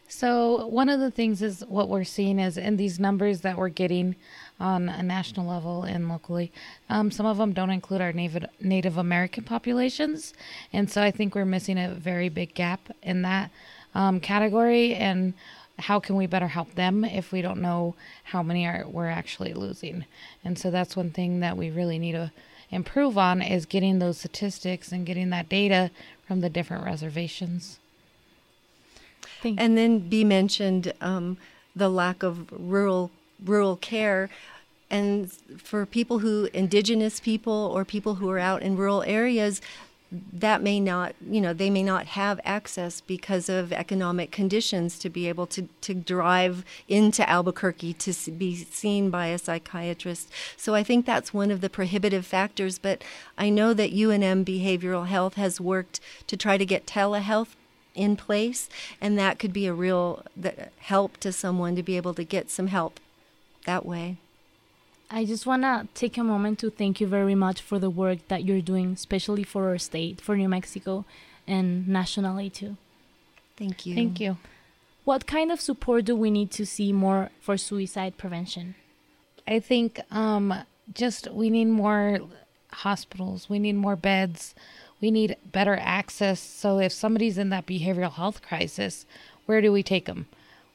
So, 0.08 0.68
one 0.68 0.90
of 0.90 1.00
the 1.00 1.10
things 1.10 1.42
is 1.42 1.64
what 1.68 1.90
we're 1.90 2.04
seeing 2.04 2.38
is 2.38 2.56
in 2.58 2.78
these 2.78 3.00
numbers 3.00 3.42
that 3.42 3.58
we're 3.58 3.70
getting 3.70 4.16
on 4.60 4.90
a 4.90 5.04
national 5.04 5.48
level 5.48 5.84
and 5.84 6.08
locally, 6.10 6.52
um, 6.90 7.12
some 7.12 7.26
of 7.26 7.38
them 7.38 7.54
don't 7.54 7.70
include 7.70 8.02
our 8.02 8.14
Native, 8.14 8.46
Native 8.62 8.98
American 8.98 9.44
populations. 9.44 10.34
And 10.72 10.90
so 10.90 11.02
I 11.02 11.12
think 11.12 11.36
we're 11.36 11.46
missing 11.46 11.78
a 11.78 11.94
very 11.94 12.30
big 12.30 12.54
gap 12.54 12.80
in 13.02 13.24
that 13.24 13.52
um, 13.96 14.20
category. 14.20 14.94
And 14.96 15.34
how 15.80 16.00
can 16.00 16.16
we 16.16 16.28
better 16.28 16.48
help 16.48 16.76
them 16.76 17.04
if 17.04 17.32
we 17.32 17.42
don't 17.42 17.62
know 17.62 17.96
how 18.26 18.44
many 18.44 18.66
are 18.66 18.86
we're 18.88 19.10
actually 19.10 19.54
losing? 19.54 20.06
And 20.44 20.58
so 20.58 20.72
that's 20.72 20.96
one 20.96 21.12
thing 21.12 21.40
that 21.40 21.58
we 21.58 21.70
really 21.70 22.00
need 22.00 22.14
to 22.14 22.32
improve 22.70 23.18
on 23.18 23.42
is 23.42 23.66
getting 23.66 24.00
those 24.00 24.18
statistics 24.18 24.92
and 24.92 25.06
getting 25.06 25.30
that 25.30 25.50
data 25.50 25.92
from 26.28 26.42
the 26.42 26.50
different 26.50 26.86
reservations. 26.86 27.80
And 29.44 29.78
then 29.78 30.00
Bea 30.00 30.24
mentioned 30.24 30.94
um, 31.02 31.38
the 31.76 31.90
lack 31.90 32.24
of 32.24 32.48
rural 32.52 33.12
rural 33.44 33.76
care. 33.78 34.30
And 34.90 35.32
for 35.58 35.86
people 35.86 36.20
who, 36.20 36.50
indigenous 36.54 37.20
people 37.20 37.72
or 37.74 37.84
people 37.84 38.16
who 38.16 38.30
are 38.30 38.40
out 38.40 38.62
in 38.62 38.78
rural 38.78 39.04
areas, 39.04 39.62
that 40.32 40.62
may 40.62 40.80
not, 40.80 41.16
you 41.28 41.42
know, 41.42 41.54
they 41.54 41.70
may 41.70 41.82
not 41.82 42.06
have 42.06 42.40
access 42.44 43.02
because 43.02 43.50
of 43.50 43.74
economic 43.74 44.32
conditions 44.32 45.00
to 45.00 45.10
be 45.10 45.28
able 45.28 45.48
to, 45.48 45.68
to 45.82 45.94
drive 45.94 46.64
into 46.88 47.28
Albuquerque 47.28 47.94
to 47.94 48.32
be 48.32 48.56
seen 48.56 49.10
by 49.10 49.28
a 49.28 49.40
psychiatrist. 49.40 50.32
So 50.56 50.76
I 50.76 50.84
think 50.84 51.06
that's 51.06 51.34
one 51.34 51.50
of 51.50 51.62
the 51.62 51.70
prohibitive 51.70 52.26
factors. 52.26 52.78
But 52.78 53.04
I 53.38 53.50
know 53.50 53.74
that 53.74 53.94
UNM 53.94 54.46
Behavioral 54.46 55.08
Health 55.08 55.34
has 55.36 55.60
worked 55.60 56.00
to 56.28 56.38
try 56.38 56.58
to 56.58 56.66
get 56.66 56.86
telehealth 56.86 57.56
in 57.96 58.16
place, 58.16 58.70
and 59.00 59.18
that 59.18 59.40
could 59.40 59.54
be 59.54 59.66
a 59.68 59.74
real 59.74 60.24
help 60.78 61.18
to 61.18 61.32
someone 61.32 61.76
to 61.76 61.84
be 61.84 61.98
able 61.98 62.14
to 62.14 62.24
get 62.24 62.50
some 62.50 62.68
help 62.68 63.00
that 63.66 63.86
way. 63.86 64.18
I 65.10 65.26
just 65.26 65.46
want 65.46 65.62
to 65.64 65.88
take 65.94 66.18
a 66.18 66.24
moment 66.24 66.60
to 66.60 66.72
thank 66.72 67.00
you 67.00 67.08
very 67.08 67.36
much 67.36 67.62
for 67.62 67.78
the 67.78 67.90
work 67.90 68.28
that 68.30 68.44
you're 68.44 68.62
doing, 68.62 68.94
especially 68.94 69.44
for 69.44 69.70
our 69.70 69.78
state, 69.78 70.20
for 70.20 70.36
New 70.36 70.50
Mexico, 70.50 71.06
and 71.48 71.88
nationally 71.88 72.50
too. 72.50 72.78
Thank 73.56 73.86
you. 73.86 73.94
Thank 73.94 74.20
you. 74.20 74.38
What 75.04 75.28
kind 75.28 75.52
of 75.52 75.60
support 75.62 76.06
do 76.06 76.16
we 76.16 76.32
need 76.32 76.50
to 76.52 76.66
see 76.66 76.92
more 76.92 77.30
for 77.42 77.58
suicide 77.58 78.18
prevention? 78.18 78.76
I 79.46 79.60
think 79.60 80.00
um, 80.10 80.54
just 80.94 81.30
we 81.32 81.50
need 81.50 81.66
more 81.66 82.20
hospitals, 82.72 83.50
we 83.50 83.60
need 83.60 83.76
more 83.76 83.96
beds, 83.96 84.56
we 85.02 85.12
need 85.12 85.36
better 85.52 85.78
access. 85.80 86.40
So 86.40 86.80
if 86.80 86.92
somebody's 86.92 87.38
in 87.38 87.50
that 87.50 87.68
behavioral 87.68 88.14
health 88.14 88.42
crisis, 88.42 89.06
where 89.46 89.62
do 89.62 89.72
we 89.72 89.84
take 89.84 90.06
them? 90.06 90.28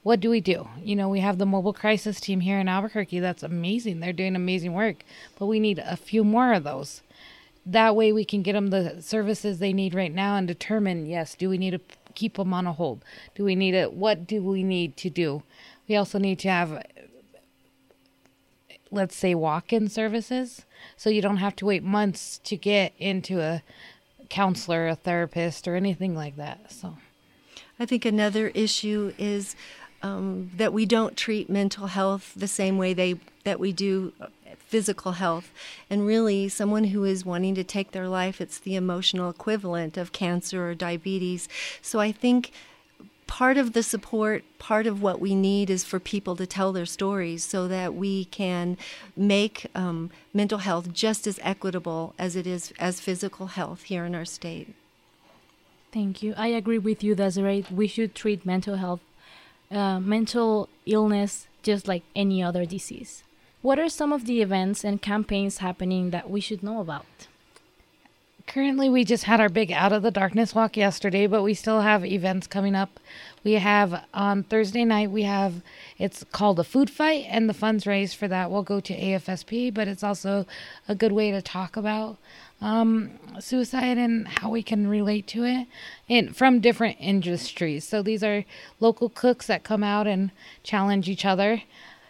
What 0.08 0.20
do 0.20 0.30
we 0.30 0.40
do? 0.40 0.66
You 0.82 0.96
know, 0.96 1.10
we 1.10 1.20
have 1.20 1.36
the 1.36 1.44
mobile 1.44 1.74
crisis 1.74 2.18
team 2.18 2.40
here 2.40 2.58
in 2.58 2.66
Albuquerque. 2.66 3.20
That's 3.20 3.42
amazing. 3.42 4.00
They're 4.00 4.14
doing 4.14 4.36
amazing 4.36 4.72
work, 4.72 5.04
but 5.38 5.44
we 5.44 5.60
need 5.60 5.78
a 5.80 5.98
few 5.98 6.24
more 6.24 6.54
of 6.54 6.64
those. 6.64 7.02
That 7.66 7.94
way 7.94 8.10
we 8.10 8.24
can 8.24 8.40
get 8.40 8.54
them 8.54 8.68
the 8.68 9.02
services 9.02 9.58
they 9.58 9.74
need 9.74 9.92
right 9.92 10.10
now 10.10 10.36
and 10.36 10.48
determine, 10.48 11.04
yes, 11.04 11.34
do 11.34 11.50
we 11.50 11.58
need 11.58 11.72
to 11.72 11.80
keep 12.14 12.38
them 12.38 12.54
on 12.54 12.66
a 12.66 12.72
hold? 12.72 13.04
Do 13.34 13.44
we 13.44 13.54
need 13.54 13.74
it? 13.74 13.92
What 13.92 14.26
do 14.26 14.42
we 14.42 14.62
need 14.62 14.96
to 14.96 15.10
do? 15.10 15.42
We 15.86 15.96
also 15.96 16.18
need 16.18 16.38
to 16.38 16.48
have 16.48 16.86
let's 18.90 19.14
say 19.14 19.34
walk-in 19.34 19.90
services 19.90 20.64
so 20.96 21.10
you 21.10 21.20
don't 21.20 21.36
have 21.36 21.56
to 21.56 21.66
wait 21.66 21.82
months 21.82 22.40
to 22.44 22.56
get 22.56 22.94
into 22.98 23.40
a 23.40 23.62
counselor, 24.30 24.88
a 24.88 24.94
therapist, 24.94 25.68
or 25.68 25.76
anything 25.76 26.14
like 26.14 26.36
that. 26.36 26.72
So, 26.72 26.96
I 27.78 27.84
think 27.84 28.06
another 28.06 28.48
issue 28.48 29.12
is 29.18 29.54
um, 30.02 30.50
that 30.56 30.72
we 30.72 30.86
don't 30.86 31.16
treat 31.16 31.50
mental 31.50 31.88
health 31.88 32.32
the 32.36 32.48
same 32.48 32.78
way 32.78 32.94
they 32.94 33.16
that 33.44 33.58
we 33.58 33.72
do 33.72 34.12
physical 34.68 35.12
health. 35.12 35.50
And 35.88 36.06
really, 36.06 36.48
someone 36.48 36.84
who 36.84 37.04
is 37.04 37.24
wanting 37.24 37.54
to 37.54 37.64
take 37.64 37.92
their 37.92 38.08
life, 38.08 38.40
it's 38.40 38.58
the 38.58 38.76
emotional 38.76 39.30
equivalent 39.30 39.96
of 39.96 40.12
cancer 40.12 40.68
or 40.68 40.74
diabetes. 40.74 41.48
So 41.80 42.00
I 42.00 42.12
think 42.12 42.52
part 43.26 43.56
of 43.56 43.72
the 43.72 43.82
support, 43.82 44.42
part 44.58 44.86
of 44.86 45.00
what 45.00 45.20
we 45.20 45.34
need 45.34 45.70
is 45.70 45.84
for 45.84 46.00
people 46.00 46.36
to 46.36 46.46
tell 46.46 46.72
their 46.72 46.86
stories 46.86 47.44
so 47.44 47.68
that 47.68 47.94
we 47.94 48.26
can 48.26 48.76
make 49.16 49.66
um, 49.74 50.10
mental 50.34 50.58
health 50.58 50.92
just 50.92 51.26
as 51.26 51.38
equitable 51.42 52.14
as 52.18 52.36
it 52.36 52.46
is 52.46 52.72
as 52.78 53.00
physical 53.00 53.48
health 53.48 53.84
here 53.84 54.04
in 54.04 54.14
our 54.14 54.24
state. 54.24 54.74
Thank 55.92 56.22
you. 56.22 56.34
I 56.36 56.48
agree 56.48 56.78
with 56.78 57.02
you, 57.02 57.14
Desiree. 57.14 57.64
We 57.70 57.86
should 57.86 58.14
treat 58.14 58.44
mental 58.44 58.76
health, 58.76 59.00
uh, 59.70 60.00
mental 60.00 60.68
illness, 60.86 61.46
just 61.62 61.86
like 61.88 62.02
any 62.14 62.42
other 62.42 62.64
disease. 62.64 63.22
What 63.60 63.78
are 63.78 63.88
some 63.88 64.12
of 64.12 64.24
the 64.24 64.40
events 64.40 64.84
and 64.84 65.02
campaigns 65.02 65.58
happening 65.58 66.10
that 66.10 66.30
we 66.30 66.40
should 66.40 66.62
know 66.62 66.80
about? 66.80 67.06
Currently, 68.46 68.88
we 68.88 69.04
just 69.04 69.24
had 69.24 69.42
our 69.42 69.50
big 69.50 69.70
Out 69.70 69.92
of 69.92 70.02
the 70.02 70.10
Darkness 70.10 70.54
walk 70.54 70.74
yesterday, 70.74 71.26
but 71.26 71.42
we 71.42 71.52
still 71.52 71.82
have 71.82 72.02
events 72.02 72.46
coming 72.46 72.74
up. 72.74 72.98
We 73.44 73.54
have 73.54 74.04
on 74.14 74.44
Thursday 74.44 74.86
night, 74.86 75.10
we 75.10 75.24
have 75.24 75.60
it's 75.98 76.24
called 76.32 76.58
a 76.58 76.64
food 76.64 76.88
fight, 76.88 77.26
and 77.28 77.46
the 77.46 77.52
funds 77.52 77.86
raised 77.86 78.16
for 78.16 78.26
that 78.26 78.50
will 78.50 78.62
go 78.62 78.80
to 78.80 78.98
AFSP, 78.98 79.74
but 79.74 79.86
it's 79.86 80.02
also 80.02 80.46
a 80.88 80.94
good 80.94 81.12
way 81.12 81.30
to 81.30 81.42
talk 81.42 81.76
about 81.76 82.16
um, 82.60 83.10
suicide 83.40 83.98
and 83.98 84.26
how 84.26 84.50
we 84.50 84.62
can 84.62 84.88
relate 84.88 85.26
to 85.28 85.44
it 85.44 85.66
in, 86.08 86.32
from 86.32 86.60
different 86.60 86.96
industries. 87.00 87.88
So 87.88 88.02
these 88.02 88.24
are 88.24 88.44
local 88.80 89.08
cooks 89.08 89.46
that 89.46 89.62
come 89.62 89.84
out 89.84 90.06
and 90.06 90.30
challenge 90.62 91.08
each 91.08 91.24
other. 91.24 91.62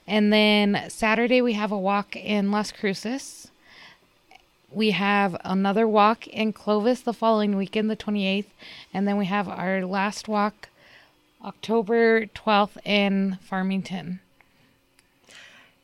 And 0.06 0.32
then 0.32 0.84
Saturday, 0.88 1.42
we 1.42 1.52
have 1.52 1.70
a 1.70 1.78
walk 1.78 2.16
in 2.16 2.50
Las 2.50 2.72
Cruces 2.72 3.48
we 4.70 4.90
have 4.90 5.36
another 5.44 5.88
walk 5.88 6.26
in 6.26 6.52
Clovis 6.52 7.00
the 7.00 7.12
following 7.12 7.56
weekend, 7.56 7.90
the 7.90 7.96
28th, 7.96 8.46
and 8.92 9.08
then 9.08 9.16
we 9.16 9.26
have 9.26 9.48
our 9.48 9.84
last 9.84 10.28
walk 10.28 10.68
October 11.44 12.26
12th 12.26 12.76
in 12.84 13.38
Farmington. 13.42 14.20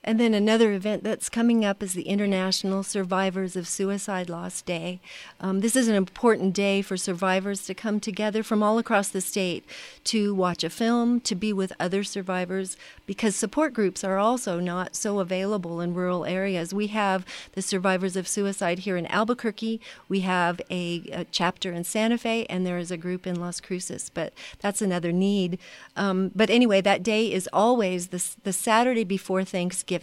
And 0.07 0.21
then 0.21 0.35
another 0.35 0.73
event 0.73 1.03
that's 1.03 1.31
coming 1.31 1.65
up 1.65 1.83
is 1.83 1.95
the 1.95 2.03
International 2.03 2.83
Survivors 2.83 3.57
of 3.57 3.67
Suicide 3.67 4.29
Loss 4.29 4.61
Day. 4.61 5.01
Um, 5.41 5.61
this 5.61 5.75
is 5.75 5.89
an 5.89 5.95
important 5.95 6.53
day 6.53 6.83
for 6.83 6.99
survivors 6.99 7.65
to 7.65 7.75
come 7.75 8.01
together 8.01 8.43
from 8.43 8.63
all 8.63 8.77
across 8.77 9.09
the 9.09 9.23
state 9.23 9.65
to 10.05 10.35
watch 10.35 10.63
a 10.63 10.69
film, 10.69 11.21
to 11.21 11.35
be 11.35 11.55
with 11.55 11.73
other 11.81 12.05
survivors, 12.05 12.77
because 13.07 13.35
support 13.35 13.73
groups 13.73 14.05
are 14.05 14.19
also 14.19 14.61
not 14.61 14.95
so 14.95 15.21
available 15.21 15.81
in 15.81 15.95
rural 15.95 16.27
areas. 16.27 16.75
We 16.75 16.89
have 16.89 17.25
the 17.53 17.63
Survivors 17.63 18.15
of 18.15 18.29
Suicide 18.29 18.81
here 18.81 18.99
in 18.99 19.07
Albuquerque, 19.07 19.81
we 20.11 20.21
have 20.21 20.61
a, 20.71 21.03
a 21.13 21.25
chapter 21.31 21.73
in 21.73 21.83
Santa 21.83 22.19
Fe, 22.19 22.45
and 22.51 22.67
there 22.67 22.77
is 22.77 22.91
a 22.91 22.99
group 22.99 23.27
in 23.27 23.41
Las 23.41 23.59
Cruces, 23.59 24.11
but 24.13 24.35
that's 24.61 24.83
another 24.83 25.13
need. 25.13 25.59
Um, 25.97 26.31
but 26.35 26.51
anyway, 26.51 26.83
that 26.83 27.03
day 27.03 27.33
is 27.33 27.49
always 27.55 28.09
the, 28.09 28.23
the 28.43 28.53
Saturday 28.53 29.05
before 29.05 29.45
Thanksgiving. 29.45 29.94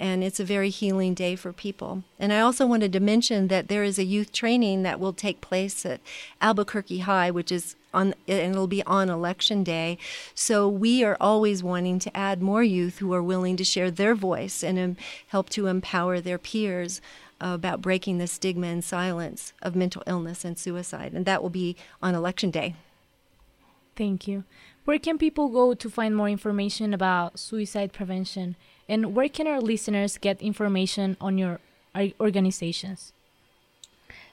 And 0.00 0.22
it's 0.22 0.38
a 0.38 0.44
very 0.44 0.70
healing 0.70 1.14
day 1.14 1.34
for 1.34 1.52
people. 1.52 2.04
And 2.18 2.32
I 2.32 2.40
also 2.40 2.66
wanted 2.66 2.92
to 2.92 3.00
mention 3.00 3.48
that 3.48 3.68
there 3.68 3.82
is 3.82 3.98
a 3.98 4.04
youth 4.04 4.32
training 4.32 4.84
that 4.84 5.00
will 5.00 5.12
take 5.12 5.40
place 5.40 5.84
at 5.84 6.00
Albuquerque 6.40 6.98
High, 6.98 7.30
which 7.30 7.50
is 7.50 7.74
on, 7.92 8.14
and 8.28 8.52
it'll 8.52 8.68
be 8.68 8.84
on 8.84 9.10
election 9.10 9.64
day. 9.64 9.98
So 10.34 10.68
we 10.68 11.02
are 11.02 11.16
always 11.20 11.62
wanting 11.62 11.98
to 12.00 12.16
add 12.16 12.40
more 12.40 12.62
youth 12.62 12.98
who 12.98 13.12
are 13.12 13.22
willing 13.22 13.56
to 13.56 13.64
share 13.64 13.90
their 13.90 14.14
voice 14.14 14.62
and 14.62 14.78
um, 14.78 14.96
help 15.28 15.50
to 15.50 15.66
empower 15.66 16.20
their 16.20 16.38
peers 16.38 17.00
about 17.40 17.82
breaking 17.82 18.18
the 18.18 18.26
stigma 18.26 18.66
and 18.66 18.84
silence 18.84 19.52
of 19.62 19.76
mental 19.76 20.02
illness 20.06 20.44
and 20.44 20.58
suicide. 20.58 21.12
And 21.12 21.24
that 21.26 21.42
will 21.42 21.50
be 21.50 21.76
on 22.02 22.14
election 22.14 22.50
day. 22.50 22.74
Thank 23.96 24.28
you. 24.28 24.44
Where 24.84 24.98
can 24.98 25.18
people 25.18 25.48
go 25.48 25.74
to 25.74 25.90
find 25.90 26.16
more 26.16 26.28
information 26.28 26.94
about 26.94 27.38
suicide 27.38 27.92
prevention? 27.92 28.56
And 28.88 29.14
where 29.14 29.28
can 29.28 29.46
our 29.46 29.60
listeners 29.60 30.16
get 30.18 30.40
information 30.40 31.16
on 31.20 31.36
your 31.38 31.60
organizations? 32.20 33.12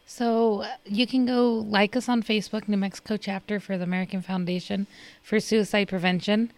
So 0.06 0.62
uh, 0.62 0.68
you 0.86 1.08
can 1.08 1.26
go 1.26 1.52
like 1.52 1.96
us 1.96 2.08
on 2.08 2.22
Facebook, 2.22 2.68
New 2.68 2.78
Mexico 2.78 3.18
chapter 3.18 3.60
for 3.60 3.78
the 3.78 3.84
American 3.84 4.22
Foundation 4.22 4.88
for 5.24 5.40
Suicide 5.40 5.88
Prevention. 5.88 6.52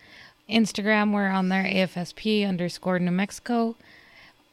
Instagram, 0.49 1.13
we're 1.13 1.29
on 1.29 1.49
there, 1.49 1.63
AFSP 1.63 2.47
underscore 2.47 2.99
New 2.99 3.11
Mexico. 3.11 3.75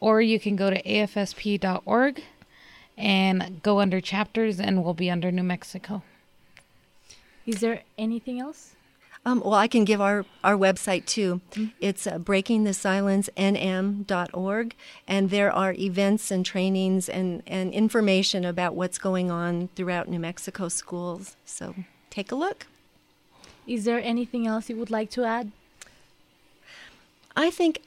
Or 0.00 0.20
you 0.20 0.38
can 0.38 0.56
go 0.56 0.70
to 0.70 0.82
afsp.org 0.82 2.22
and 2.96 3.62
go 3.62 3.80
under 3.80 4.00
chapters, 4.00 4.60
and 4.60 4.84
we'll 4.84 4.94
be 4.94 5.10
under 5.10 5.32
New 5.32 5.42
Mexico. 5.42 6.02
Is 7.46 7.60
there 7.60 7.82
anything 7.98 8.40
else? 8.40 8.74
Um, 9.26 9.40
well, 9.40 9.54
I 9.54 9.68
can 9.68 9.84
give 9.84 10.02
our, 10.02 10.26
our 10.42 10.54
website 10.54 11.06
too. 11.06 11.40
Mm-hmm. 11.52 11.70
It's 11.80 12.06
uh, 12.06 12.18
breakingthesilencenm.org, 12.18 14.74
and 15.08 15.30
there 15.30 15.50
are 15.50 15.72
events 15.72 16.30
and 16.30 16.44
trainings 16.44 17.08
and, 17.08 17.42
and 17.46 17.72
information 17.72 18.44
about 18.44 18.74
what's 18.74 18.98
going 18.98 19.30
on 19.30 19.70
throughout 19.76 20.08
New 20.08 20.18
Mexico 20.18 20.68
schools. 20.68 21.36
So 21.46 21.74
take 22.10 22.30
a 22.30 22.34
look. 22.34 22.66
Is 23.66 23.84
there 23.84 23.98
anything 23.98 24.46
else 24.46 24.68
you 24.68 24.76
would 24.76 24.90
like 24.90 25.08
to 25.12 25.24
add? 25.24 25.52
I 27.34 27.48
think 27.50 27.80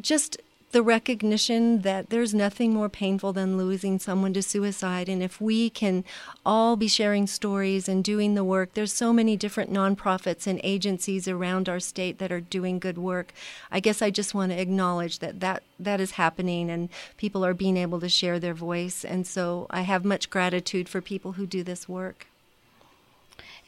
just 0.00 0.40
the 0.72 0.82
recognition 0.82 1.82
that 1.82 2.08
there's 2.08 2.32
nothing 2.32 2.72
more 2.72 2.88
painful 2.88 3.32
than 3.34 3.58
losing 3.58 3.98
someone 3.98 4.32
to 4.32 4.42
suicide. 4.42 5.06
And 5.06 5.22
if 5.22 5.38
we 5.40 5.68
can 5.68 6.02
all 6.46 6.76
be 6.76 6.88
sharing 6.88 7.26
stories 7.26 7.88
and 7.88 8.02
doing 8.02 8.34
the 8.34 8.42
work, 8.42 8.72
there's 8.72 8.92
so 8.92 9.12
many 9.12 9.36
different 9.36 9.70
nonprofits 9.70 10.46
and 10.46 10.58
agencies 10.64 11.28
around 11.28 11.68
our 11.68 11.78
state 11.78 12.18
that 12.18 12.32
are 12.32 12.40
doing 12.40 12.78
good 12.78 12.96
work. 12.96 13.32
I 13.70 13.80
guess 13.80 14.00
I 14.00 14.10
just 14.10 14.34
want 14.34 14.50
to 14.50 14.60
acknowledge 14.60 15.18
that 15.18 15.40
that, 15.40 15.62
that 15.78 16.00
is 16.00 16.12
happening 16.12 16.70
and 16.70 16.88
people 17.18 17.44
are 17.44 17.54
being 17.54 17.76
able 17.76 18.00
to 18.00 18.08
share 18.08 18.40
their 18.40 18.54
voice. 18.54 19.04
And 19.04 19.26
so 19.26 19.66
I 19.68 19.82
have 19.82 20.06
much 20.06 20.30
gratitude 20.30 20.88
for 20.88 21.02
people 21.02 21.32
who 21.32 21.46
do 21.46 21.62
this 21.62 21.86
work. 21.86 22.26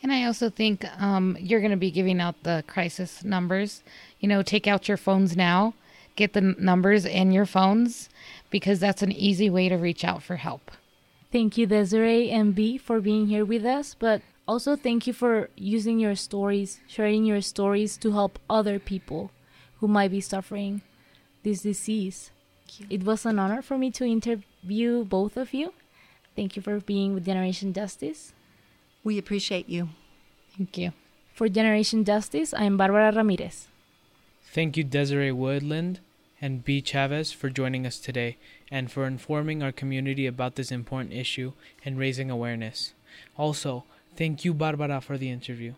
And 0.03 0.11
I 0.11 0.25
also 0.25 0.49
think 0.49 0.85
um, 1.01 1.37
you're 1.39 1.61
going 1.61 1.71
to 1.71 1.77
be 1.77 1.91
giving 1.91 2.21
out 2.21 2.43
the 2.43 2.65
crisis 2.67 3.25
numbers. 3.25 3.83
You 4.21 4.29
know, 4.29 4.43
take 4.43 4.67
out 4.67 4.89
your 4.89 4.99
phones 4.99 5.37
now 5.37 5.75
get 6.17 6.33
the 6.33 6.41
numbers 6.41 7.05
in 7.05 7.33
your 7.33 7.47
phones 7.47 8.09
because 8.51 8.81
that's 8.81 9.03
an 9.03 9.13
easy 9.13 9.51
way 9.51 9.69
to 9.69 9.77
reach 9.77 10.05
out 10.05 10.23
for 10.23 10.37
help. 10.37 10.71
Thank 11.33 11.59
you, 11.59 11.67
Desiree 11.67 12.31
and 12.31 12.55
Bea, 12.55 12.79
for 12.79 13.01
being 13.01 13.27
here 13.27 13.45
with 13.45 13.65
us, 13.65 13.95
but 13.95 14.23
also 14.47 14.77
thank 14.77 15.07
you 15.07 15.13
for 15.13 15.51
using 15.57 15.99
your 15.99 16.15
stories, 16.15 16.81
sharing 16.87 17.25
your 17.25 17.41
stories 17.41 17.97
to 17.99 18.13
help 18.13 18.39
other 18.49 18.79
people 18.79 19.31
who 19.81 19.89
might 19.89 20.13
be 20.13 20.21
suffering 20.21 20.83
this 21.43 21.63
disease. 21.63 22.31
It 22.89 23.05
was 23.05 23.27
an 23.27 23.39
honor 23.39 23.63
for 23.63 23.77
me 23.77 23.91
to 23.93 24.05
interview 24.05 25.05
both 25.05 25.37
of 25.37 25.53
you. 25.53 25.75
Thank 26.37 26.57
you 26.57 26.63
for 26.63 26.81
being 26.81 27.15
with 27.15 27.27
Generation 27.27 27.73
Justice. 27.73 28.33
We 29.03 29.19
appreciate 29.19 29.69
you. 29.69 29.91
Thank 30.57 30.79
you. 30.79 30.93
For 31.35 31.49
Generation 31.49 32.05
Justice, 32.05 32.55
I 32.55 32.65
am 32.65 32.77
Barbara 32.77 33.13
Ramirez. 33.13 33.69
Thank 34.55 34.77
you, 34.77 34.85
Desiree 34.85 35.33
Woodland 35.33 35.99
and 36.41 36.65
Bea 36.65 36.81
Chavez, 36.81 37.33
for 37.33 37.51
joining 37.51 37.85
us 37.89 37.99
today 37.99 38.37
and 38.71 38.89
for 38.89 39.05
informing 39.05 39.65
our 39.65 39.73
community 39.73 40.29
about 40.29 40.55
this 40.55 40.71
important 40.71 41.13
issue 41.13 41.55
and 41.85 41.99
raising 41.99 42.31
awareness. 42.31 42.95
Also, 43.37 43.83
thank 44.15 44.45
you, 44.45 44.55
Barbara, 44.55 45.01
for 45.01 45.19
the 45.19 45.29
interview. 45.29 45.75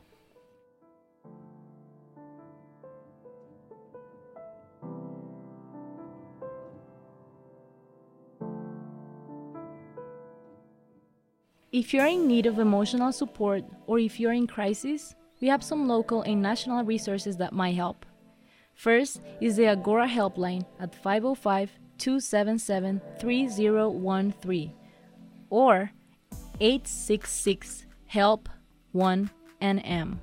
If 11.73 11.95
you're 11.95 12.05
in 12.05 12.29
need 12.29 12.45
of 12.45 12.59
emotional 12.59 13.11
support 13.13 13.65
or 13.87 13.99
if 13.99 14.21
you're 14.21 14.35
in 14.35 14.47
crisis, 14.47 15.15
we 15.41 15.49
have 15.49 15.65
some 15.65 15.89
local 15.89 16.21
and 16.21 16.43
national 16.43 16.85
resources 16.85 17.39
that 17.39 17.55
might 17.55 17.75
help. 17.75 18.05
First 18.77 19.21
is 19.41 19.57
the 19.57 19.67
Agora 19.69 20.07
helpline 20.07 20.67
at 20.79 20.95
505 20.95 21.71
277 21.97 23.01
3013 23.19 24.73
or 25.49 25.91
866 26.61 27.87
HELP 28.05 28.51
1NM. 28.95 30.19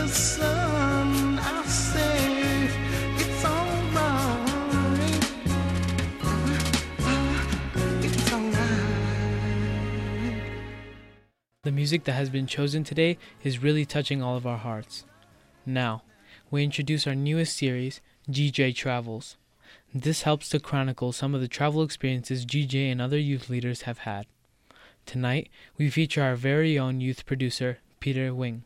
The 0.04 0.10
music 11.72 12.04
that 12.04 12.12
has 12.12 12.28
been 12.28 12.46
chosen 12.46 12.84
today 12.84 13.16
is 13.42 13.62
really 13.62 13.86
touching 13.86 14.22
all 14.22 14.36
of 14.36 14.46
our 14.46 14.58
hearts. 14.58 15.06
Now, 15.64 16.02
we 16.50 16.62
introduce 16.62 17.06
our 17.06 17.14
newest 17.14 17.56
series, 17.56 18.02
GJ 18.30 18.76
Travels. 18.76 19.38
This 19.94 20.22
helps 20.22 20.50
to 20.50 20.60
chronicle 20.60 21.12
some 21.12 21.34
of 21.34 21.40
the 21.40 21.48
travel 21.48 21.82
experiences 21.82 22.44
GJ 22.44 22.92
and 22.92 23.00
other 23.00 23.18
youth 23.18 23.48
leaders 23.48 23.82
have 23.82 24.00
had. 24.00 24.26
Tonight, 25.06 25.48
we 25.78 25.88
feature 25.88 26.22
our 26.22 26.36
very 26.36 26.78
own 26.78 27.00
youth 27.00 27.24
producer, 27.24 27.78
Peter 28.00 28.34
Wing. 28.34 28.64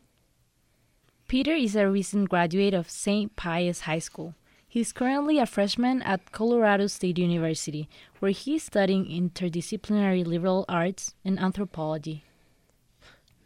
Peter 1.29 1.53
is 1.53 1.77
a 1.77 1.87
recent 1.87 2.31
graduate 2.31 2.73
of 2.73 2.89
St. 2.89 3.37
Pius 3.37 3.81
High 3.81 3.99
School. 3.99 4.35
He's 4.67 4.95
currently 4.95 5.39
a 5.39 5.45
freshman 5.45 6.01
at 6.01 6.33
Colorado 6.33 6.87
State 6.87 7.19
University, 7.19 7.87
where 8.19 8.31
he's 8.31 8.63
studying 8.63 9.05
interdisciplinary 9.05 10.27
liberal 10.27 10.65
arts 10.71 11.15
and 11.27 11.39
anthropology. 11.39 12.25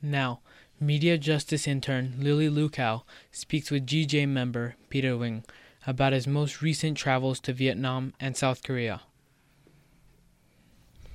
Now, 0.00 0.42
Media 0.78 1.18
Justice 1.18 1.66
intern 1.66 2.14
Lily 2.20 2.48
Lukow 2.48 3.02
speaks 3.32 3.72
with 3.72 3.86
GJ 3.86 4.28
member 4.28 4.76
Peter 4.88 5.16
Wing 5.16 5.44
about 5.84 6.12
his 6.12 6.28
most 6.28 6.62
recent 6.62 6.96
travels 6.96 7.40
to 7.40 7.52
Vietnam 7.52 8.14
and 8.20 8.36
South 8.36 8.62
Korea. 8.62 9.02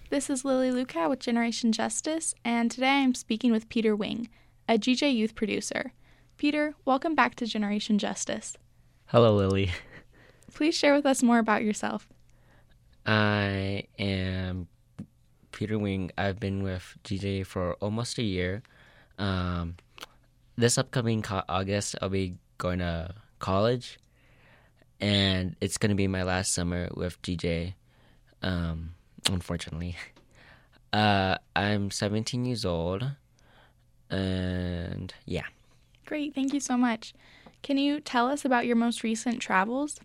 This 0.10 0.30
is 0.30 0.44
Lily 0.44 0.72
Lukow 0.72 1.10
with 1.10 1.20
Generation 1.20 1.72
Justice, 1.72 2.36
and 2.44 2.70
today 2.70 2.90
I 2.90 3.04
am 3.04 3.16
speaking 3.16 3.54
with 3.54 3.70
Peter 3.70 3.96
Wing, 3.96 4.28
a 4.68 4.78
GJ 4.78 5.16
youth 5.16 5.34
producer. 5.34 5.94
Peter, 6.38 6.76
welcome 6.86 7.16
back 7.16 7.34
to 7.36 7.48
Generation 7.48 7.98
Justice. 7.98 8.58
Hello, 9.08 9.36
Lily. 9.36 9.72
Please 10.54 10.76
share 10.76 10.94
with 10.94 11.06
us 11.06 11.24
more 11.24 11.40
about 11.40 11.64
yourself. 11.64 12.08
I 13.08 13.86
am 13.98 14.68
Peter 15.52 15.80
Wing. 15.80 16.12
I've 16.16 16.40
been 16.40 16.62
with 16.62 16.96
GJ 17.04 17.46
for 17.48 17.74
almost 17.76 18.20
a 18.20 18.24
year. 18.24 18.62
Um, 19.18 19.78
this 20.58 20.78
upcoming 20.78 21.24
co- 21.24 21.44
August, 21.50 21.96
I'll 22.02 22.10
be 22.10 22.36
going 22.60 22.80
to 22.80 23.16
college, 23.40 23.98
and 25.02 25.56
it's 25.60 25.78
going 25.80 25.90
to 25.90 25.96
be 25.96 26.08
my 26.08 26.22
last 26.22 26.54
summer 26.54 26.90
with 26.94 27.20
GJ. 27.24 27.74
Um, 28.44 28.92
unfortunately, 29.28 29.96
uh, 30.94 31.38
I'm 31.56 31.90
17 31.90 32.46
years 32.46 32.64
old, 32.64 33.10
and 34.12 35.14
yeah. 35.26 35.46
Great, 36.08 36.34
thank 36.34 36.54
you 36.54 36.62
so 36.62 36.78
much. 36.78 37.14
Can 37.64 37.78
you 37.78 38.00
tell 38.00 38.28
us 38.28 38.46
about 38.46 38.66
your 38.66 38.78
most 38.78 39.04
recent 39.04 39.42
travels? 39.42 40.00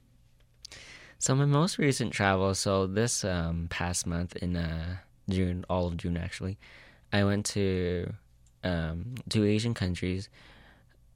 So 1.20 1.32
my 1.36 1.44
most 1.44 1.78
recent 1.78 2.12
travel, 2.12 2.52
so 2.54 2.88
this 2.88 3.24
um, 3.24 3.68
past 3.70 4.04
month 4.04 4.34
in 4.34 4.56
uh, 4.56 4.96
June, 5.30 5.64
all 5.70 5.86
of 5.86 5.96
June 5.96 6.16
actually, 6.16 6.58
I 7.12 7.22
went 7.22 7.46
to 7.46 8.12
um, 8.64 9.14
two 9.28 9.44
Asian 9.44 9.74
countries, 9.74 10.28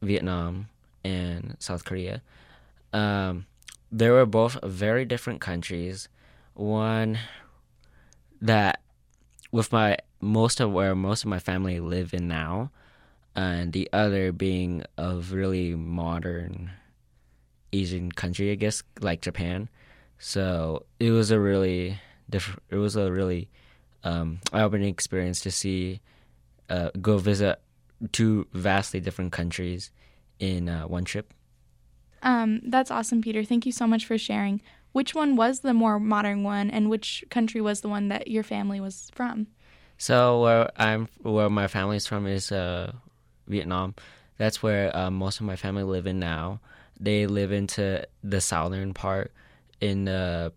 Vietnam 0.02 0.68
and 1.02 1.56
South 1.58 1.84
Korea. 1.84 2.22
Um, 2.92 3.46
they 3.90 4.08
were 4.08 4.24
both 4.24 4.56
very 4.62 5.04
different 5.04 5.40
countries. 5.40 6.08
One 6.54 7.18
that, 8.40 8.80
with 9.50 9.72
my 9.72 9.98
most 10.20 10.60
of 10.60 10.72
where 10.72 10.94
most 10.94 11.24
of 11.24 11.28
my 11.28 11.40
family 11.40 11.80
live 11.80 12.14
in 12.14 12.28
now, 12.28 12.70
and 13.36 13.74
the 13.74 13.88
other 13.92 14.32
being 14.32 14.82
a 14.96 15.16
really 15.16 15.74
modern 15.74 16.70
Asian 17.72 18.10
country, 18.10 18.50
I 18.50 18.54
guess, 18.54 18.82
like 19.00 19.20
Japan. 19.20 19.68
So 20.18 20.86
it 20.98 21.10
was 21.10 21.30
a 21.30 21.38
really 21.38 22.00
different. 22.30 22.62
It 22.70 22.76
was 22.76 22.96
a 22.96 23.12
really 23.12 23.50
um, 24.02 24.40
eye-opening 24.52 24.88
experience 24.88 25.40
to 25.42 25.50
see 25.50 26.00
uh, 26.70 26.90
go 27.00 27.18
visit 27.18 27.60
two 28.12 28.46
vastly 28.52 29.00
different 29.00 29.32
countries 29.32 29.90
in 30.38 30.68
uh, 30.68 30.84
one 30.84 31.04
trip. 31.04 31.32
Um, 32.22 32.62
that's 32.64 32.90
awesome, 32.90 33.20
Peter. 33.20 33.44
Thank 33.44 33.66
you 33.66 33.72
so 33.72 33.86
much 33.86 34.06
for 34.06 34.16
sharing. 34.16 34.62
Which 34.92 35.14
one 35.14 35.36
was 35.36 35.60
the 35.60 35.74
more 35.74 36.00
modern 36.00 36.42
one, 36.42 36.70
and 36.70 36.88
which 36.88 37.22
country 37.28 37.60
was 37.60 37.82
the 37.82 37.88
one 37.88 38.08
that 38.08 38.28
your 38.28 38.42
family 38.42 38.80
was 38.80 39.10
from? 39.14 39.48
So 39.98 40.40
where 40.40 40.70
I'm, 40.80 41.08
where 41.20 41.50
my 41.50 41.68
family's 41.68 42.06
from 42.06 42.26
is 42.26 42.50
uh, 42.50 42.92
Vietnam. 43.46 43.94
That's 44.38 44.62
where 44.62 44.94
uh, 44.96 45.10
most 45.10 45.40
of 45.40 45.46
my 45.46 45.56
family 45.56 45.82
live 45.82 46.06
in 46.06 46.18
now. 46.18 46.60
They 46.98 47.26
live 47.26 47.52
into 47.52 48.06
the 48.22 48.40
southern 48.40 48.94
part 48.94 49.32
in 49.80 50.08
uh, 50.08 50.50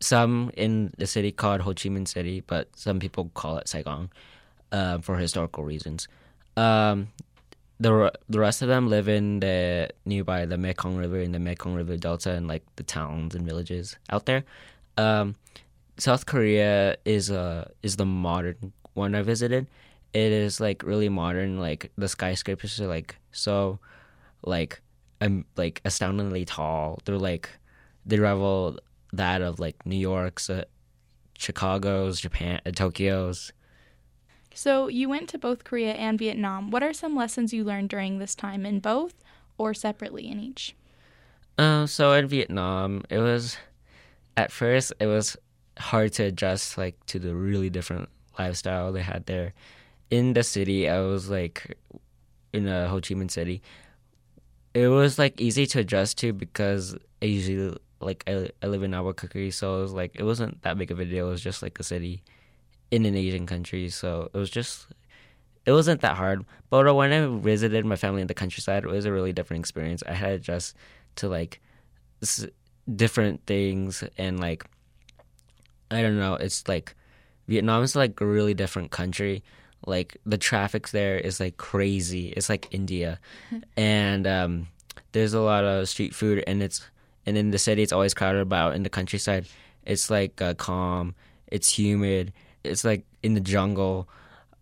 some 0.00 0.50
in 0.56 0.92
the 0.98 1.06
city 1.06 1.32
called 1.32 1.62
Ho 1.62 1.70
Chi 1.70 1.88
Minh 1.88 2.06
City, 2.06 2.42
but 2.46 2.68
some 2.76 3.00
people 3.00 3.30
call 3.34 3.58
it 3.58 3.68
Saigon 3.68 4.10
uh, 4.72 4.98
for 4.98 5.16
historical 5.16 5.64
reasons. 5.64 6.08
Um, 6.56 7.08
the 7.80 8.12
the 8.28 8.38
rest 8.38 8.62
of 8.62 8.68
them 8.68 8.88
live 8.88 9.08
in 9.08 9.40
the 9.40 9.90
nearby 10.04 10.46
the 10.46 10.56
Mekong 10.56 10.96
River 10.96 11.18
in 11.18 11.32
the 11.32 11.38
Mekong 11.38 11.74
River 11.74 11.96
Delta 11.96 12.30
and 12.30 12.46
like 12.46 12.62
the 12.76 12.82
towns 12.82 13.34
and 13.34 13.44
villages 13.46 13.96
out 14.10 14.26
there. 14.26 14.44
Um, 14.96 15.34
South 15.98 16.26
Korea 16.26 16.96
is 17.04 17.30
uh 17.30 17.68
is 17.82 17.96
the 17.96 18.06
modern 18.06 18.72
one 18.94 19.14
I 19.14 19.22
visited. 19.22 19.66
It 20.14 20.32
is 20.32 20.60
like 20.60 20.82
really 20.82 21.08
modern. 21.08 21.58
Like 21.58 21.90
the 21.98 22.08
skyscrapers 22.08 22.80
are 22.80 22.86
like 22.86 23.16
so, 23.32 23.78
like 24.42 24.80
um 25.20 25.44
like 25.56 25.80
astoundingly 25.84 26.44
tall. 26.44 27.00
They're 27.04 27.18
like 27.18 27.50
they 28.06 28.18
rival 28.18 28.78
that 29.12 29.42
of 29.42 29.60
like 29.60 29.84
New 29.86 29.96
York's, 29.98 30.48
uh, 30.48 30.64
Chicago's, 31.38 32.20
Japan, 32.20 32.60
uh, 32.64 32.70
Tokyo's. 32.70 33.52
So 34.54 34.88
you 34.88 35.08
went 35.08 35.28
to 35.30 35.38
both 35.38 35.64
Korea 35.64 35.94
and 35.94 36.18
Vietnam. 36.18 36.70
What 36.70 36.82
are 36.82 36.92
some 36.92 37.16
lessons 37.16 37.52
you 37.52 37.64
learned 37.64 37.88
during 37.88 38.18
this 38.18 38.34
time 38.34 38.64
in 38.64 38.78
both, 38.78 39.14
or 39.58 39.74
separately 39.74 40.30
in 40.30 40.38
each? 40.38 40.76
Uh, 41.58 41.86
so 41.86 42.12
in 42.12 42.28
Vietnam, 42.28 43.02
it 43.10 43.18
was 43.18 43.56
at 44.36 44.52
first 44.52 44.92
it 45.00 45.06
was 45.06 45.36
hard 45.78 46.12
to 46.12 46.24
adjust 46.24 46.78
like 46.78 46.94
to 47.06 47.18
the 47.18 47.34
really 47.34 47.70
different 47.70 48.08
lifestyle 48.38 48.92
they 48.92 49.02
had 49.02 49.26
there. 49.26 49.54
In 50.10 50.32
the 50.34 50.42
city, 50.42 50.88
I 50.88 51.00
was 51.00 51.30
like 51.30 51.76
in 52.52 52.68
uh, 52.68 52.88
Ho 52.88 52.96
Chi 52.96 53.14
Minh 53.14 53.30
City. 53.30 53.62
It 54.74 54.88
was 54.88 55.18
like 55.18 55.40
easy 55.40 55.66
to 55.66 55.80
adjust 55.80 56.18
to 56.18 56.32
because 56.32 56.96
I 57.22 57.26
usually 57.26 57.76
like 58.00 58.24
I, 58.26 58.50
I 58.62 58.66
live 58.66 58.82
in 58.82 58.94
Albuquerque, 58.94 59.50
so 59.50 59.78
it 59.78 59.82
was 59.82 59.92
like 59.92 60.12
it 60.14 60.24
wasn't 60.24 60.62
that 60.62 60.78
big 60.78 60.90
of 60.90 61.00
a 61.00 61.04
deal. 61.04 61.28
It 61.28 61.30
was 61.30 61.40
just 61.40 61.62
like 61.62 61.78
a 61.78 61.82
city 61.82 62.22
in 62.90 63.04
an 63.06 63.16
Asian 63.16 63.46
country, 63.46 63.88
so 63.88 64.30
it 64.32 64.38
was 64.38 64.50
just 64.50 64.88
it 65.66 65.72
wasn't 65.72 66.00
that 66.02 66.16
hard. 66.16 66.44
But 66.70 66.92
when 66.94 67.12
I 67.12 67.26
visited 67.40 67.84
my 67.84 67.96
family 67.96 68.20
in 68.20 68.26
the 68.26 68.34
countryside, 68.34 68.84
it 68.84 68.90
was 68.90 69.04
a 69.04 69.12
really 69.12 69.32
different 69.32 69.60
experience. 69.60 70.02
I 70.06 70.12
had 70.12 70.28
to 70.28 70.34
adjust 70.34 70.76
to 71.16 71.28
like 71.28 71.60
different 72.94 73.44
things 73.46 74.04
and 74.18 74.40
like 74.40 74.64
I 75.90 76.02
don't 76.02 76.18
know. 76.18 76.34
It's 76.34 76.68
like 76.68 76.94
Vietnam 77.48 77.82
is 77.82 77.96
like 77.96 78.20
a 78.20 78.26
really 78.26 78.54
different 78.54 78.90
country. 78.90 79.42
Like 79.86 80.16
the 80.24 80.38
traffic 80.38 80.88
there 80.90 81.18
is 81.18 81.40
like 81.40 81.56
crazy. 81.56 82.28
It's 82.28 82.48
like 82.48 82.68
India, 82.70 83.20
and 83.76 84.26
um, 84.26 84.68
there's 85.12 85.34
a 85.34 85.40
lot 85.40 85.64
of 85.64 85.88
street 85.88 86.14
food, 86.14 86.42
and 86.46 86.62
it's 86.62 86.88
and 87.26 87.36
in 87.36 87.50
the 87.50 87.58
city 87.58 87.82
it's 87.82 87.92
always 87.92 88.14
crowded. 88.14 88.48
But 88.48 88.56
out 88.56 88.74
in 88.74 88.82
the 88.82 88.90
countryside, 88.90 89.46
it's 89.84 90.10
like 90.10 90.40
uh, 90.40 90.54
calm. 90.54 91.14
It's 91.48 91.78
humid. 91.78 92.32
It's 92.62 92.84
like 92.84 93.04
in 93.22 93.34
the 93.34 93.40
jungle, 93.40 94.08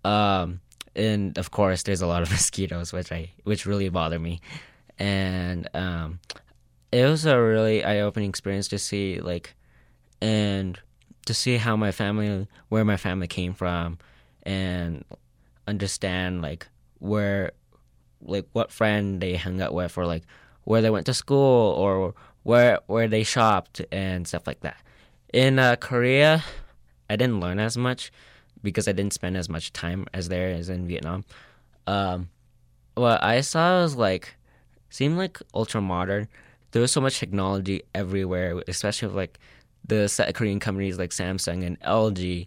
um, 0.05 0.61
and 0.97 1.39
of 1.39 1.51
course 1.51 1.85
there's 1.85 2.03
a 2.03 2.07
lot 2.07 2.23
of 2.23 2.31
mosquitoes, 2.37 2.93
which 2.93 3.13
I 3.13 3.31
which 3.45 3.67
really 3.67 3.89
bother 3.89 4.19
me, 4.19 4.41
and 4.99 5.69
um, 5.75 6.21
it 6.91 7.07
was 7.07 7.25
a 7.25 7.41
really 7.41 7.85
eye-opening 7.85 8.29
experience 8.29 8.69
to 8.69 8.79
see 8.79 9.21
like, 9.21 9.55
and 10.21 10.79
to 11.27 11.35
see 11.35 11.57
how 11.57 11.77
my 11.77 11.93
family, 11.93 12.47
where 12.69 12.85
my 12.85 12.97
family 12.97 13.27
came 13.27 13.55
from, 13.55 13.99
and 14.43 15.05
understand 15.67 16.43
like 16.43 16.67
where, 16.99 17.53
like 18.21 18.47
what 18.53 18.71
friend 18.71 19.21
they 19.21 19.37
hung 19.37 19.61
out 19.61 19.75
with, 19.75 19.97
or 19.97 20.07
like 20.07 20.25
where 20.65 20.83
they 20.83 20.91
went 20.91 21.07
to 21.07 21.15
school, 21.15 21.75
or 21.75 22.15
where 22.43 22.81
where 22.87 23.09
they 23.09 23.23
shopped 23.23 23.81
and 23.91 24.27
stuff 24.27 24.47
like 24.47 24.61
that. 24.61 24.77
In 25.33 25.59
uh, 25.59 25.77
Korea, 25.77 26.45
I 27.09 27.17
didn't 27.17 27.41
learn 27.41 27.59
as 27.59 27.77
much 27.77 28.13
because 28.63 28.87
I 28.87 28.93
didn't 28.93 29.13
spend 29.13 29.37
as 29.37 29.49
much 29.49 29.73
time 29.73 30.07
as 30.13 30.29
there 30.29 30.51
as 30.51 30.69
in 30.69 30.87
Vietnam. 30.87 31.25
Um, 31.87 32.29
what 32.95 33.23
I 33.23 33.41
saw 33.41 33.83
was 33.83 33.97
like 33.97 34.37
seemed 34.91 35.17
like 35.17 35.39
ultra 35.55 35.81
modern. 35.81 36.29
There 36.71 36.83
was 36.83 36.93
so 36.93 37.01
much 37.01 37.19
technology 37.19 37.83
everywhere, 37.95 38.63
especially 38.69 39.09
with 39.09 39.17
like 39.17 39.39
the 39.87 40.33
Korean 40.35 40.61
companies 40.61 40.99
like 40.99 41.11
Samsung 41.11 41.65
and 41.65 41.81
LG. 41.81 42.47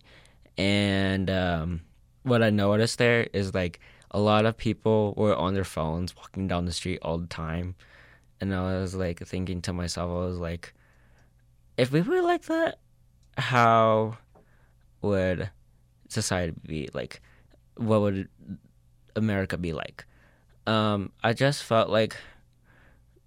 And 0.57 1.29
um, 1.29 1.81
what 2.23 2.41
I 2.41 2.49
noticed 2.49 2.97
there 2.97 3.27
is 3.33 3.53
like 3.53 3.79
a 4.11 4.19
lot 4.19 4.45
of 4.45 4.57
people 4.57 5.13
were 5.17 5.35
on 5.35 5.53
their 5.53 5.63
phones 5.63 6.15
walking 6.15 6.47
down 6.47 6.65
the 6.65 6.71
street 6.71 6.99
all 7.01 7.17
the 7.17 7.27
time. 7.27 7.75
And 8.39 8.53
I 8.53 8.79
was 8.79 8.95
like 8.95 9.19
thinking 9.19 9.61
to 9.63 9.73
myself, 9.73 10.09
I 10.09 10.25
was 10.25 10.37
like, 10.37 10.73
if 11.77 11.91
we 11.91 12.01
were 12.01 12.21
like 12.21 12.43
that, 12.43 12.79
how 13.37 14.17
would 15.01 15.49
society 16.07 16.53
be? 16.65 16.89
Like, 16.93 17.21
what 17.75 18.01
would 18.01 18.29
America 19.15 19.57
be 19.57 19.73
like? 19.73 20.05
Um, 20.67 21.11
I 21.23 21.33
just 21.33 21.63
felt 21.63 21.89
like, 21.89 22.15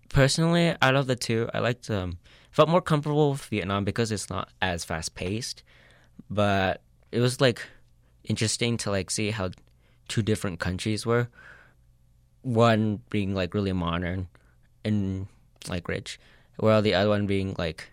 personally, 0.09 0.75
out 0.83 0.97
of 0.97 1.07
the 1.07 1.17
two, 1.17 1.49
I 1.55 1.61
liked 1.61 1.91
um, 1.91 2.19
felt 2.51 2.69
more 2.69 2.81
comfortable 2.81 3.33
with 3.33 3.45
Vietnam 3.45 3.85
because 3.85 4.11
it's 4.11 4.31
not 4.31 4.49
as 4.61 4.85
fast 4.85 5.15
paced, 5.15 5.63
but 6.31 6.83
it 7.13 7.21
was 7.21 7.41
like 7.41 7.63
interesting 8.25 8.77
to 8.79 8.91
like 8.91 9.11
see 9.11 9.31
how 9.31 9.51
two 10.09 10.23
different 10.23 10.61
countries 10.61 11.07
were. 11.07 11.29
One 12.43 13.01
being 13.11 13.35
like 13.35 13.55
really 13.55 13.73
modern 13.73 14.29
and 14.85 15.27
like 15.69 15.89
rich, 15.89 16.19
while 16.57 16.83
the 16.83 16.95
other 16.95 17.11
one 17.11 17.27
being 17.27 17.55
like 17.59 17.91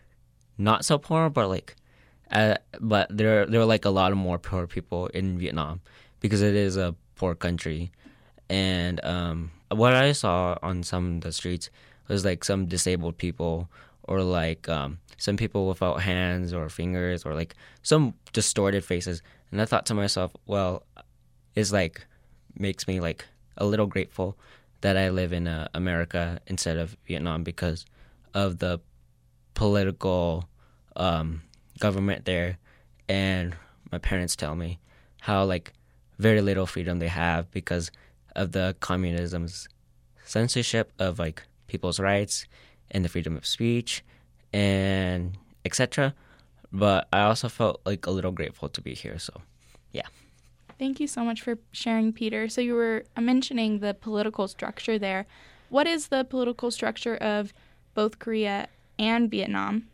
not 0.58 0.86
so 0.86 0.98
poor, 0.98 1.30
but 1.30 1.50
like, 1.50 1.76
uh, 2.32 2.56
but 2.80 3.08
there 3.10 3.46
there 3.46 3.60
were 3.60 3.66
like 3.66 3.86
a 3.86 3.90
lot 3.90 4.12
of 4.12 4.18
more 4.18 4.38
poor 4.38 4.68
people 4.68 5.08
in 5.08 5.38
Vietnam 5.38 5.82
because 6.20 6.42
it 6.42 6.56
is 6.56 6.78
a 6.78 6.96
poor 7.16 7.36
country, 7.36 7.92
and 8.50 9.04
um, 9.04 9.52
what 9.70 9.94
I 9.94 10.12
saw 10.12 10.58
on 10.62 10.84
some 10.84 11.16
of 11.16 11.22
the 11.22 11.32
streets 11.32 11.70
was 12.08 12.24
like 12.24 12.44
some 12.44 12.68
disabled 12.68 13.18
people 13.18 13.70
or 14.08 14.22
like 14.22 14.70
um, 14.70 15.00
some 15.18 15.38
people 15.38 15.68
without 15.68 16.02
hands 16.02 16.54
or 16.54 16.70
fingers 16.70 17.26
or 17.26 17.34
like 17.34 17.56
some 17.84 18.14
distorted 18.34 18.84
faces, 18.84 19.22
and 19.52 19.62
I 19.62 19.66
thought 19.66 19.86
to 19.88 19.94
myself, 19.94 20.32
well, 20.46 20.84
it's 21.56 21.72
like 21.72 22.06
makes 22.58 22.88
me 22.88 23.00
like 23.00 23.26
a 23.58 23.66
little 23.66 23.88
grateful 23.88 24.38
that 24.82 24.98
I 24.98 25.10
live 25.10 25.34
in 25.34 25.48
uh, 25.48 25.68
America 25.74 26.40
instead 26.48 26.78
of 26.78 26.96
Vietnam 27.08 27.44
because 27.44 27.86
of 28.34 28.60
the 28.60 28.80
political 29.54 30.48
um, 30.96 31.42
government 31.80 32.26
there, 32.26 32.58
and 33.10 33.56
my 33.92 33.98
parents 33.98 34.36
tell 34.36 34.56
me 34.56 34.80
how 35.22 35.44
like 35.44 35.74
very 36.20 36.42
little 36.42 36.66
freedom 36.66 37.00
they 37.00 37.08
have 37.08 37.50
because 37.52 37.92
of 38.36 38.52
the 38.52 38.76
communism's 38.80 39.68
censorship 40.24 40.92
of 41.00 41.20
like 41.20 41.44
people's 41.68 42.00
rights 42.00 42.46
and 42.92 43.04
the 43.04 43.10
freedom 43.10 43.36
of 43.36 43.46
speech 43.46 44.04
and 44.54 45.38
etc. 45.66 46.14
But 46.72 47.08
I 47.12 47.22
also 47.22 47.50
felt 47.50 47.82
like 47.86 48.06
a 48.06 48.12
little 48.12 48.32
grateful 48.32 48.70
to 48.70 48.82
be 48.82 48.94
here. 48.94 49.18
So, 49.18 49.42
yeah. 49.92 50.08
Thank 50.78 51.00
you 51.00 51.08
so 51.08 51.24
much 51.24 51.42
for 51.42 51.58
sharing, 51.72 52.12
Peter. 52.12 52.50
So, 52.50 52.62
you 52.62 52.74
were 52.74 53.06
mentioning 53.20 53.80
the 53.80 53.94
political 53.94 54.48
structure 54.48 55.00
there. 55.00 55.26
What 55.70 55.88
is 55.88 56.08
the 56.08 56.24
political 56.24 56.72
structure 56.72 57.16
of 57.16 57.54
both 57.94 58.20
Korea 58.20 58.68
and 59.00 59.32
Vietnam, 59.32 59.88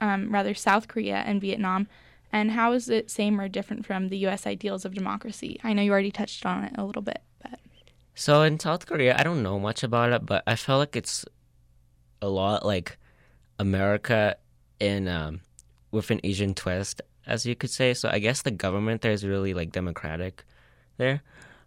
um, 0.00 0.32
rather, 0.32 0.54
South 0.54 0.88
Korea 0.88 1.16
and 1.26 1.40
Vietnam? 1.40 1.88
And 2.32 2.52
how 2.52 2.72
is 2.72 2.88
it 2.88 3.10
same 3.10 3.40
or 3.40 3.48
different 3.48 3.86
from 3.86 4.08
the 4.08 4.18
U.S. 4.18 4.46
ideals 4.46 4.84
of 4.84 4.94
democracy? 4.94 5.58
I 5.64 5.72
know 5.72 5.82
you 5.82 5.90
already 5.90 6.10
touched 6.10 6.44
on 6.44 6.64
it 6.64 6.72
a 6.76 6.84
little 6.84 7.02
bit, 7.02 7.22
but. 7.42 7.58
So, 8.14 8.42
in 8.42 8.60
South 8.60 8.86
Korea, 8.86 9.16
I 9.18 9.22
don't 9.22 9.42
know 9.42 9.58
much 9.58 9.82
about 9.82 10.12
it, 10.12 10.26
but 10.26 10.42
I 10.46 10.54
feel 10.54 10.78
like 10.78 10.94
it's 10.94 11.24
a 12.20 12.28
lot 12.28 12.64
like 12.64 12.98
America 13.58 14.36
in 14.80 15.08
um, 15.08 15.40
with 15.90 16.10
an 16.10 16.20
Asian 16.24 16.54
twist, 16.54 17.02
as 17.26 17.46
you 17.46 17.54
could 17.54 17.70
say. 17.70 17.94
So 17.94 18.08
I 18.10 18.18
guess 18.18 18.42
the 18.42 18.50
government 18.50 19.02
there 19.02 19.12
is 19.12 19.24
really 19.24 19.54
like 19.54 19.72
democratic 19.72 20.44
there. 20.96 21.22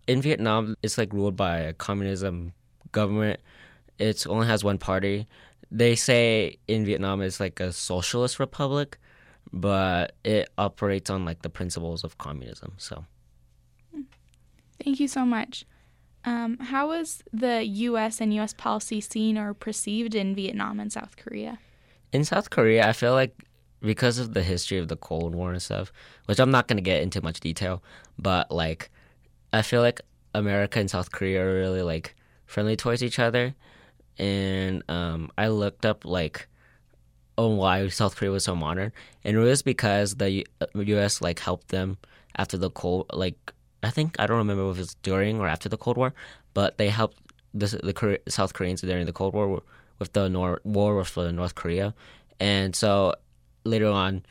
In 0.07 0.21
Vietnam, 0.21 0.75
it's 0.81 0.97
like 0.97 1.13
ruled 1.13 1.35
by 1.35 1.59
a 1.59 1.73
communism 1.73 2.53
government. 2.91 3.39
It 3.97 4.25
only 4.27 4.47
has 4.47 4.63
one 4.63 4.77
party. 4.77 5.27
They 5.69 5.95
say 5.95 6.57
in 6.67 6.85
Vietnam 6.85 7.21
it's 7.21 7.39
like 7.39 7.59
a 7.59 7.71
socialist 7.71 8.39
republic, 8.39 8.97
but 9.53 10.15
it 10.23 10.49
operates 10.57 11.09
on 11.09 11.23
like 11.23 11.43
the 11.43 11.49
principles 11.49 12.03
of 12.03 12.17
communism. 12.17 12.73
So 12.77 13.05
Thank 14.83 14.99
you 14.99 15.07
so 15.07 15.25
much. 15.25 15.65
Um, 16.23 16.57
how 16.59 16.89
was 16.89 17.23
the 17.33 17.63
U.S. 17.65 18.21
and 18.21 18.33
U.S. 18.35 18.53
policy 18.53 19.01
seen 19.01 19.37
or 19.37 19.53
perceived 19.53 20.13
in 20.13 20.35
Vietnam 20.35 20.79
and 20.79 20.91
South 20.91 21.17
Korea? 21.17 21.59
in 22.13 22.25
South 22.25 22.49
Korea, 22.49 22.87
I 22.87 22.93
feel 22.93 23.13
like 23.13 23.35
because 23.81 24.19
of 24.19 24.33
the 24.33 24.43
history 24.43 24.77
of 24.77 24.87
the 24.87 24.95
Cold 24.95 25.33
War 25.33 25.51
and 25.51 25.61
stuff, 25.61 25.91
which 26.25 26.39
I'm 26.39 26.51
not 26.51 26.67
gonna 26.67 26.81
get 26.81 27.01
into 27.01 27.21
much 27.21 27.39
detail, 27.39 27.81
but 28.19 28.51
like 28.51 28.91
I 29.53 29.61
feel 29.61 29.81
like 29.81 30.01
America 30.33 30.79
and 30.79 30.89
South 30.89 31.11
Korea 31.11 31.43
are 31.43 31.53
really 31.53 31.81
like 31.81 32.15
friendly 32.45 32.75
towards 32.75 33.01
each 33.01 33.19
other, 33.19 33.55
and 34.17 34.83
um, 34.89 35.31
I 35.37 35.47
looked 35.47 35.85
up 35.85 36.05
like 36.05 36.47
on 37.37 37.57
why 37.57 37.87
South 37.87 38.15
Korea 38.15 38.31
was 38.31 38.43
so 38.43 38.55
modern, 38.55 38.91
and 39.23 39.37
it 39.37 39.39
was 39.39 39.61
because 39.61 40.15
the 40.15 40.29
U- 40.29 40.43
U.S. 40.75 41.21
like 41.21 41.39
helped 41.39 41.69
them 41.69 41.97
after 42.37 42.57
the 42.57 42.69
Cold 42.69 43.09
like 43.13 43.53
I 43.83 43.89
think 43.89 44.15
I 44.19 44.27
don't 44.27 44.37
remember 44.37 44.69
if 44.69 44.77
it 44.77 44.79
was 44.79 44.95
during 45.01 45.39
or 45.39 45.47
after 45.47 45.69
the 45.69 45.77
Cold 45.77 45.97
War, 45.97 46.13
but 46.53 46.77
they 46.77 46.89
helped 46.89 47.17
the 47.53 47.67
the 47.67 48.19
South 48.31 48.53
Koreans 48.53 48.81
during 48.81 49.05
the 49.05 49.13
Cold 49.13 49.33
War 49.33 49.61
with 49.99 50.13
the 50.13 50.29
Nor- 50.29 50.61
war 50.63 50.95
with 50.95 51.17
North 51.17 51.55
Korea, 51.55 51.93
and 52.39 52.75
so 52.75 53.15
later 53.63 53.87
on, 53.89 54.23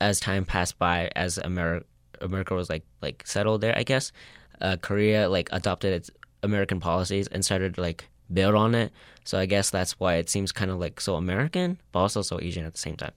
as 0.00 0.20
time 0.20 0.44
passed 0.44 0.78
by, 0.78 1.10
as 1.16 1.38
America 1.38 1.86
America 2.20 2.54
was 2.54 2.68
like 2.70 2.84
like 3.00 3.26
settled 3.26 3.60
there, 3.60 3.76
I 3.76 3.82
guess, 3.82 4.12
uh, 4.60 4.76
Korea 4.80 5.28
like 5.28 5.48
adopted 5.52 5.92
its 5.92 6.10
American 6.42 6.80
policies 6.80 7.28
and 7.28 7.44
started 7.44 7.78
like 7.78 8.08
build 8.32 8.54
on 8.54 8.74
it. 8.74 8.92
So 9.24 9.38
I 9.38 9.46
guess 9.46 9.70
that's 9.70 9.98
why 10.00 10.14
it 10.14 10.28
seems 10.28 10.52
kind 10.52 10.70
of 10.70 10.78
like 10.78 11.00
so 11.00 11.16
American, 11.16 11.78
but 11.92 12.00
also 12.00 12.22
so 12.22 12.40
Asian 12.40 12.64
at 12.64 12.72
the 12.72 12.78
same 12.78 12.96
time. 12.96 13.12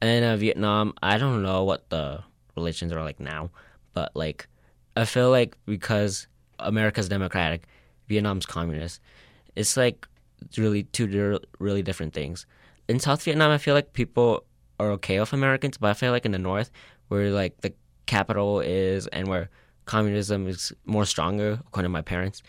And 0.00 0.24
uh, 0.24 0.36
Vietnam, 0.36 0.94
I 1.02 1.18
don't 1.18 1.42
know 1.42 1.64
what 1.64 1.88
the 1.90 2.22
relations 2.56 2.92
are 2.92 3.02
like 3.02 3.20
now, 3.20 3.50
but 3.92 4.14
like 4.14 4.48
I 4.96 5.04
feel 5.04 5.30
like 5.30 5.56
because 5.66 6.26
America's 6.58 7.08
democratic, 7.08 7.66
Vietnam's 8.08 8.46
communist, 8.46 9.00
it's 9.56 9.76
like 9.76 10.06
really 10.56 10.84
two 10.84 11.40
really 11.58 11.82
different 11.82 12.14
things. 12.14 12.46
In 12.88 13.00
South 13.00 13.22
Vietnam, 13.22 13.50
I 13.50 13.58
feel 13.58 13.74
like 13.74 13.92
people 13.92 14.44
are 14.78 14.90
okay 14.92 15.18
with 15.20 15.32
Americans, 15.32 15.78
but 15.78 15.88
I 15.88 15.94
feel 15.94 16.12
like 16.12 16.26
in 16.26 16.32
the 16.32 16.38
North, 16.38 16.70
where 17.08 17.30
like 17.30 17.60
the 17.60 17.72
capital 18.06 18.60
is 18.60 19.06
and 19.08 19.28
where 19.28 19.48
communism 19.86 20.46
is 20.46 20.72
more 20.84 21.04
stronger, 21.04 21.60
according 21.66 21.88
to 21.88 21.92
my 21.92 22.02
parents, 22.02 22.42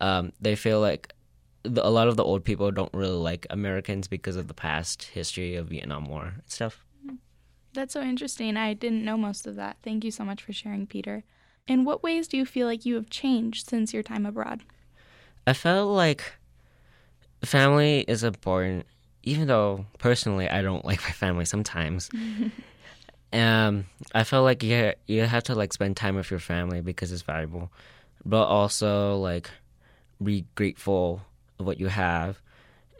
um, 0.00 0.32
they 0.40 0.56
feel 0.56 0.80
like 0.80 1.14
the, 1.62 1.86
a 1.86 1.88
lot 1.88 2.08
of 2.08 2.16
the 2.16 2.24
old 2.24 2.44
people 2.44 2.70
don't 2.70 2.92
really 2.94 3.18
like 3.18 3.46
Americans 3.50 4.08
because 4.08 4.36
of 4.36 4.48
the 4.48 4.54
past 4.54 5.04
history 5.04 5.56
of 5.56 5.68
Vietnam 5.68 6.06
War 6.06 6.34
and 6.34 6.42
stuff. 6.46 6.84
That's 7.72 7.92
so 7.92 8.02
interesting. 8.02 8.56
I 8.56 8.74
didn't 8.74 9.04
know 9.04 9.16
most 9.16 9.46
of 9.46 9.56
that. 9.56 9.76
Thank 9.82 10.04
you 10.04 10.10
so 10.10 10.24
much 10.24 10.42
for 10.42 10.52
sharing, 10.52 10.86
Peter. 10.86 11.22
In 11.66 11.84
what 11.84 12.02
ways 12.02 12.28
do 12.28 12.36
you 12.36 12.44
feel 12.44 12.66
like 12.66 12.84
you 12.84 12.94
have 12.96 13.10
changed 13.10 13.68
since 13.68 13.94
your 13.94 14.02
time 14.02 14.26
abroad? 14.26 14.62
I 15.46 15.52
felt 15.52 15.90
like 15.90 16.34
family 17.44 18.00
is 18.06 18.24
important, 18.24 18.86
even 19.22 19.46
though 19.46 19.86
personally 19.98 20.48
I 20.48 20.62
don't 20.62 20.84
like 20.84 21.02
my 21.02 21.10
family 21.10 21.44
sometimes. 21.44 22.10
um, 23.32 23.86
I 24.14 24.24
felt 24.24 24.44
like 24.44 24.62
you 24.62 24.92
you 25.06 25.22
have 25.22 25.44
to 25.44 25.54
like 25.54 25.72
spend 25.72 25.96
time 25.96 26.16
with 26.16 26.30
your 26.30 26.40
family 26.40 26.80
because 26.80 27.12
it's 27.12 27.22
valuable, 27.22 27.70
but 28.24 28.44
also 28.44 29.16
like 29.16 29.50
be 30.22 30.44
grateful 30.54 31.22
of 31.58 31.66
what 31.66 31.80
you 31.80 31.88
have, 31.88 32.40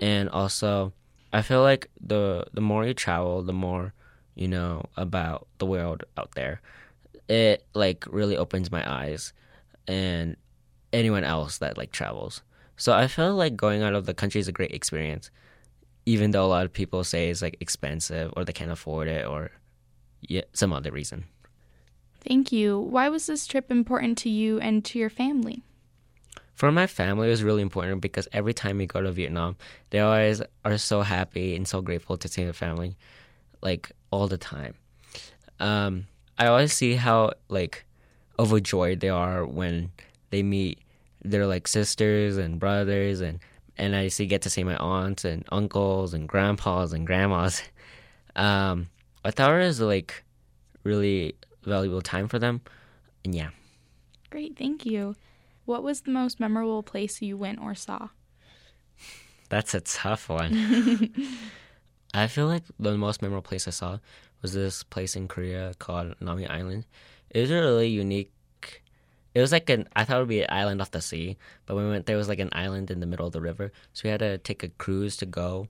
and 0.01 0.29
also 0.31 0.93
I 1.33 1.43
feel 1.43 1.63
like 1.63 1.89
the 2.01 2.47
the 2.53 2.61
more 2.61 2.87
you 2.87 2.95
travel, 2.95 3.43
the 3.43 3.53
more 3.53 3.93
you 4.35 4.49
know 4.49 4.87
about 4.97 5.47
the 5.59 5.67
world 5.67 6.05
out 6.17 6.33
there. 6.35 6.61
It 7.31 7.65
like 7.75 8.05
really 8.11 8.37
opens 8.37 8.73
my 8.73 8.83
eyes, 8.91 9.33
and 9.87 10.37
anyone 10.93 11.23
else 11.23 11.59
that 11.59 11.79
like 11.79 11.93
travels. 11.93 12.43
So 12.77 12.93
I 12.93 13.07
feel 13.07 13.37
like 13.37 13.57
going 13.57 13.83
out 13.83 13.95
of 13.95 14.07
the 14.07 14.15
country 14.15 14.41
is 14.41 14.49
a 14.49 14.53
great 14.53 14.73
experience, 14.73 15.31
even 16.07 16.33
though 16.33 16.45
a 16.45 16.49
lot 16.49 16.65
of 16.65 16.73
people 16.73 17.05
say 17.05 17.31
it's 17.31 17.43
like 17.43 17.57
expensive 17.61 18.33
or 18.37 18.45
they 18.45 18.53
can't 18.53 18.71
afford 18.71 19.07
it 19.07 19.27
or 19.27 19.53
yeah, 20.23 20.43
some 20.55 20.73
other 20.73 20.91
reason. 20.91 21.25
Thank 22.27 22.53
you. 22.53 22.79
Why 22.79 23.09
was 23.09 23.27
this 23.27 23.47
trip 23.47 23.71
important 23.71 24.19
to 24.19 24.29
you 24.29 24.59
and 24.61 24.85
to 24.87 24.99
your 24.99 25.11
family? 25.11 25.63
For 26.55 26.71
my 26.71 26.87
family, 26.87 27.29
it 27.29 27.31
was 27.31 27.43
really 27.43 27.63
important 27.63 28.03
because 28.03 28.29
every 28.33 28.53
time 28.53 28.79
we 28.79 28.87
go 28.87 29.01
to 29.01 29.13
Vietnam, 29.13 29.57
they 29.91 30.01
always 30.01 30.43
are 30.65 30.77
so 30.77 31.01
happy 31.01 31.57
and 31.57 31.67
so 31.67 31.81
grateful 31.81 32.19
to 32.19 32.29
see 32.29 32.45
the 32.45 32.53
family, 32.53 32.97
like 33.63 33.93
all 34.11 34.27
the 34.27 34.37
time. 34.37 34.75
Um, 35.59 36.07
I 36.41 36.47
always 36.47 36.73
see 36.73 36.95
how 36.95 37.33
like 37.51 37.85
overjoyed 38.39 39.01
they 39.01 39.11
are 39.11 39.45
when 39.45 39.93
they 40.31 40.43
meet 40.43 40.81
their 41.23 41.47
like 41.47 41.69
sisters 41.69 42.39
and 42.39 42.59
brothers 42.59 43.21
and 43.21 43.41
and 43.77 43.95
I 43.95 44.09
see 44.09 44.27
get 44.27 44.41
to 44.43 44.51
see 44.51 44.65
my 44.65 44.77
aunts 44.77 45.27
and 45.27 45.45
uncles 45.53 46.15
and 46.15 46.27
grandpas 46.27 46.93
and 46.93 47.07
grandmas. 47.07 47.63
Um, 48.37 48.89
I 49.25 49.33
thought 49.33 49.51
it 49.51 49.65
was 49.65 49.81
like 49.81 50.23
really 50.85 51.35
valuable 51.65 52.01
time 52.01 52.29
for 52.29 52.39
them, 52.39 52.61
and 53.25 53.35
yeah. 53.35 53.51
Great, 54.31 54.57
thank 54.57 54.87
you. 54.87 55.17
What 55.65 55.83
was 55.83 56.03
the 56.03 56.13
most 56.13 56.39
memorable 56.39 56.85
place 56.85 57.21
you 57.21 57.37
went 57.37 57.61
or 57.61 57.75
saw? 57.75 58.11
That's 59.49 59.75
a 59.75 59.81
tough 59.81 60.29
one. 60.29 61.11
I 62.15 62.29
feel 62.29 62.47
like 62.47 62.63
the 62.79 62.97
most 62.97 63.21
memorable 63.21 63.43
place 63.43 63.67
I 63.67 63.73
saw 63.73 63.99
was 64.43 64.53
this 64.53 64.83
place 64.83 65.17
in 65.17 65.29
Korea 65.29 65.75
called 65.79 66.15
Nami 66.21 66.47
Island. 66.47 66.87
It 67.31 67.41
was 67.43 67.51
a 67.51 67.55
really 67.55 67.89
unique 67.89 68.33
it 69.35 69.41
was 69.41 69.53
like 69.53 69.71
an 69.71 69.89
I 69.95 70.05
thought 70.05 70.17
it 70.17 70.21
would 70.21 70.29
be 70.29 70.43
an 70.43 70.51
island 70.51 70.81
off 70.81 70.91
the 70.91 71.01
sea, 71.01 71.37
but 71.67 71.77
when 71.77 71.85
we 71.85 71.91
went 71.91 72.07
there 72.07 72.17
was 72.17 72.29
like 72.29 72.41
an 72.41 72.51
island 72.53 72.91
in 72.91 73.01
the 73.01 73.07
middle 73.07 73.27
of 73.27 73.33
the 73.33 73.41
river. 73.41 73.73
So 73.93 74.03
we 74.05 74.11
had 74.11 74.21
to 74.21 74.39
take 74.39 74.63
a 74.63 74.69
cruise 74.69 75.17
to 75.19 75.27
go 75.27 75.69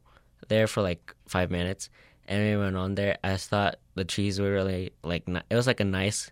there 0.48 0.66
for 0.66 0.80
like 0.82 1.14
five 1.28 1.50
minutes, 1.50 1.90
and 2.26 2.42
we 2.42 2.56
went 2.56 2.76
on 2.76 2.94
there. 2.94 3.18
I 3.22 3.36
thought 3.36 3.76
the 3.94 4.04
trees 4.04 4.40
were 4.40 4.52
really 4.52 4.92
like 5.02 5.28
it 5.28 5.54
was 5.54 5.66
like 5.66 5.80
a 5.80 5.84
nice, 5.84 6.30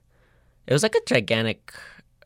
it 0.67 0.73
was 0.73 0.83
like 0.83 0.95
a 0.95 1.05
gigantic, 1.07 1.75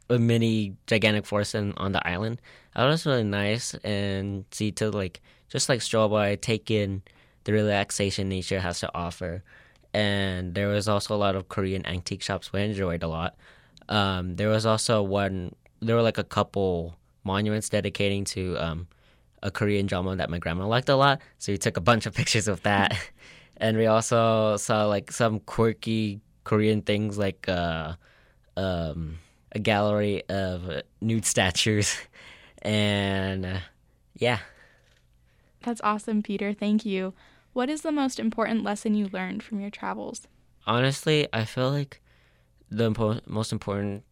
a 0.08 0.18
mini 0.18 0.76
gigantic 0.86 1.26
forest 1.26 1.56
in, 1.56 1.72
on 1.76 1.92
the 1.92 2.06
island. 2.06 2.40
It 2.76 2.80
was 2.80 3.04
really 3.04 3.24
nice 3.24 3.74
and 3.82 4.44
see 4.52 4.70
to 4.72 4.90
like 4.90 5.20
just 5.48 5.68
like 5.68 5.82
stroll 5.82 6.08
by, 6.08 6.36
take 6.36 6.70
in 6.70 7.02
the 7.44 7.52
relaxation 7.52 8.28
nature 8.28 8.60
has 8.60 8.80
to 8.80 8.90
offer. 8.94 9.42
And 9.94 10.54
there 10.54 10.68
was 10.68 10.88
also 10.88 11.14
a 11.14 11.20
lot 11.20 11.36
of 11.36 11.48
Korean 11.48 11.86
antique 11.86 12.22
shops 12.22 12.52
we 12.52 12.62
enjoyed 12.62 13.02
a 13.02 13.08
lot. 13.08 13.36
Um, 13.88 14.36
there 14.36 14.48
was 14.48 14.64
also 14.64 15.02
one. 15.02 15.54
There 15.80 15.96
were 15.96 16.02
like 16.02 16.18
a 16.18 16.24
couple 16.24 16.96
monuments 17.24 17.68
dedicating 17.68 18.24
to 18.24 18.56
um, 18.56 18.86
a 19.42 19.50
Korean 19.50 19.86
drama 19.86 20.16
that 20.16 20.30
my 20.30 20.38
grandma 20.38 20.66
liked 20.66 20.88
a 20.88 20.96
lot. 20.96 21.20
So 21.38 21.52
we 21.52 21.58
took 21.58 21.76
a 21.76 21.80
bunch 21.80 22.06
of 22.06 22.14
pictures 22.20 22.48
of 22.48 22.62
that, 22.62 22.96
and 23.56 23.76
we 23.76 23.86
also 23.86 24.56
saw 24.56 24.86
like 24.86 25.12
some 25.12 25.40
quirky 25.40 26.20
Korean 26.44 26.82
things 26.82 27.18
like 27.18 27.48
uh, 27.48 27.94
um, 28.56 29.18
a 29.52 29.58
gallery 29.58 30.22
of 30.28 30.82
nude 31.00 31.26
statues, 31.26 31.96
and 32.62 33.44
uh, 33.44 33.58
yeah. 34.16 34.38
That's 35.62 35.80
awesome, 35.84 36.22
Peter. 36.22 36.52
Thank 36.52 36.84
you. 36.84 37.14
What 37.52 37.68
is 37.68 37.82
the 37.82 37.92
most 37.92 38.18
important 38.18 38.62
lesson 38.64 38.94
you 38.94 39.08
learned 39.12 39.42
from 39.42 39.60
your 39.60 39.70
travels? 39.70 40.26
honestly, 40.66 41.26
I 41.32 41.44
feel 41.44 41.70
like 41.70 42.00
the 42.70 42.90
impo- 42.90 43.26
most 43.26 43.52
important 43.52 44.04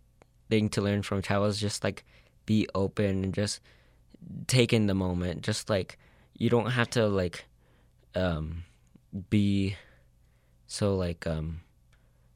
thing 0.48 0.68
to 0.70 0.83
learn 0.83 1.03
from 1.03 1.22
travel 1.22 1.46
is 1.46 1.61
just 1.61 1.85
like 1.85 2.05
be 2.44 2.66
open 2.74 3.24
and 3.24 3.33
just 3.33 3.61
take 4.46 4.72
in 4.72 4.87
the 4.87 4.94
moment. 4.94 5.42
Just 5.42 5.70
like 5.70 5.96
you 6.37 6.50
don't 6.50 6.70
have 6.70 6.90
to 6.90 7.07
like 7.07 7.46
um 8.14 8.64
be 9.29 9.76
so 10.66 10.96
like 10.96 11.26
um 11.26 11.61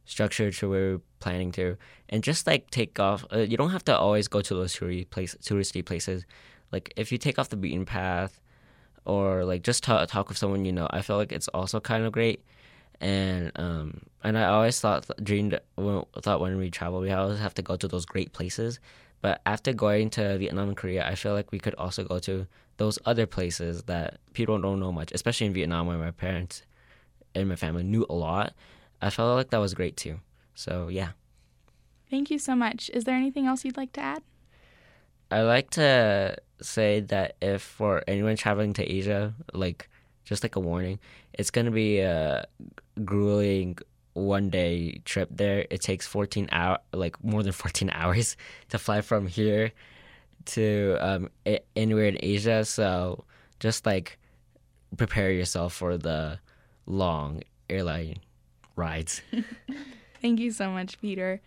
structured 0.05 0.53
to 0.55 0.69
where 0.69 0.93
we're 0.93 1.01
planning 1.19 1.51
to 1.51 1.77
and 2.11 2.23
just 2.23 2.47
like 2.47 2.71
take 2.71 3.01
off 3.01 3.25
uh, 3.33 3.39
you 3.39 3.57
don't 3.57 3.71
have 3.71 3.85
to 3.85 3.97
always 3.97 4.29
go 4.29 4.41
to 4.41 4.55
those 4.55 4.77
place 5.11 5.35
touristy 5.41 5.85
places 5.85 6.27
like 6.71 6.93
if 6.97 7.11
you 7.11 7.17
take 7.17 7.39
off 7.39 7.49
the 7.49 7.57
beaten 7.57 7.87
path 7.87 8.39
or 9.05 9.45
like 9.45 9.63
just 9.63 9.83
talk, 9.83 10.09
talk 10.09 10.29
with 10.29 10.39
someone 10.39 10.65
you 10.65 10.73
know. 10.73 10.87
I 10.91 11.03
feel 11.03 11.17
like 11.17 11.33
it's 11.33 11.49
also 11.49 11.81
kind 11.81 12.05
of 12.05 12.13
great. 12.13 12.45
And 13.01 13.53
um 13.57 14.03
and 14.23 14.39
I 14.39 14.45
always 14.45 14.81
thought 14.81 15.09
dreamed 15.23 15.59
thought 15.77 16.41
when 16.41 16.57
we 16.59 16.71
travel 16.71 17.01
we 17.01 17.11
always 17.11 17.39
have 17.39 17.55
to 17.55 17.63
go 17.63 17.77
to 17.77 17.89
those 17.89 18.07
great 18.07 18.33
places. 18.33 18.81
But 19.21 19.41
after 19.47 19.73
going 19.73 20.11
to 20.11 20.39
Vietnam 20.39 20.69
and 20.69 20.77
Korea 20.77 21.07
I 21.07 21.15
feel 21.15 21.33
like 21.33 21.53
we 21.53 21.59
could 21.59 21.75
also 21.75 22.05
go 22.05 22.19
to 22.21 22.47
those 22.77 22.99
other 23.07 23.27
places 23.27 23.85
that 23.85 24.19
people 24.33 24.59
don't 24.59 24.81
know 24.81 24.93
much 24.93 25.13
especially 25.13 25.47
in 25.47 25.55
Vietnam 25.55 25.87
where 25.87 25.99
my 25.99 26.11
parents 26.11 26.63
and 27.35 27.49
my 27.49 27.57
family 27.57 27.83
knew 27.83 28.07
a 28.09 28.15
lot. 28.15 28.55
I 29.03 29.11
felt 29.11 29.35
like 29.37 29.51
that 29.51 29.59
was 29.59 29.75
great 29.75 29.97
too. 29.97 30.21
So 30.55 30.89
yeah. 30.89 31.11
Thank 32.11 32.31
you 32.31 32.39
so 32.39 32.55
much. 32.55 32.91
Is 32.95 33.05
there 33.05 33.17
anything 33.17 33.47
else 33.47 33.65
you'd 33.65 33.77
like 33.77 33.93
to 33.95 34.01
add? 34.01 34.23
I 35.35 35.43
like 35.43 35.71
to 35.71 36.37
say 36.61 37.01
that 37.01 37.35
if 37.43 37.61
for 37.61 38.05
anyone 38.07 38.37
traveling 38.37 38.73
to 38.75 38.85
Asia, 38.85 39.35
like 39.53 39.89
just 40.25 40.45
like 40.45 40.55
a 40.55 40.61
warning, 40.61 41.01
it's 41.33 41.51
gonna 41.51 41.73
be 41.73 41.99
a 41.99 42.47
grueling 43.05 43.79
one 44.13 44.49
day 44.49 45.01
trip 45.05 45.29
there. 45.33 45.67
It 45.71 45.81
takes 45.81 46.07
fourteen 46.07 46.49
hour, 46.53 46.79
like 46.93 47.23
more 47.25 47.43
than 47.43 47.51
fourteen 47.51 47.91
hours 47.93 48.37
to 48.69 48.79
fly 48.79 49.01
from 49.01 49.27
here 49.27 49.73
to 50.55 50.97
um 51.01 51.29
anywhere 51.75 52.07
in 52.07 52.19
Asia. 52.21 52.65
So 52.65 53.25
just 53.59 53.85
like 53.85 54.21
prepare 54.97 55.33
yourself 55.33 55.75
for 55.75 55.99
the 55.99 56.39
long 56.87 57.43
airline 57.69 58.19
rides. 58.77 59.21
Thank 60.23 60.39
you 60.39 60.53
so 60.53 60.71
much, 60.71 61.01
Peter, 61.01 61.41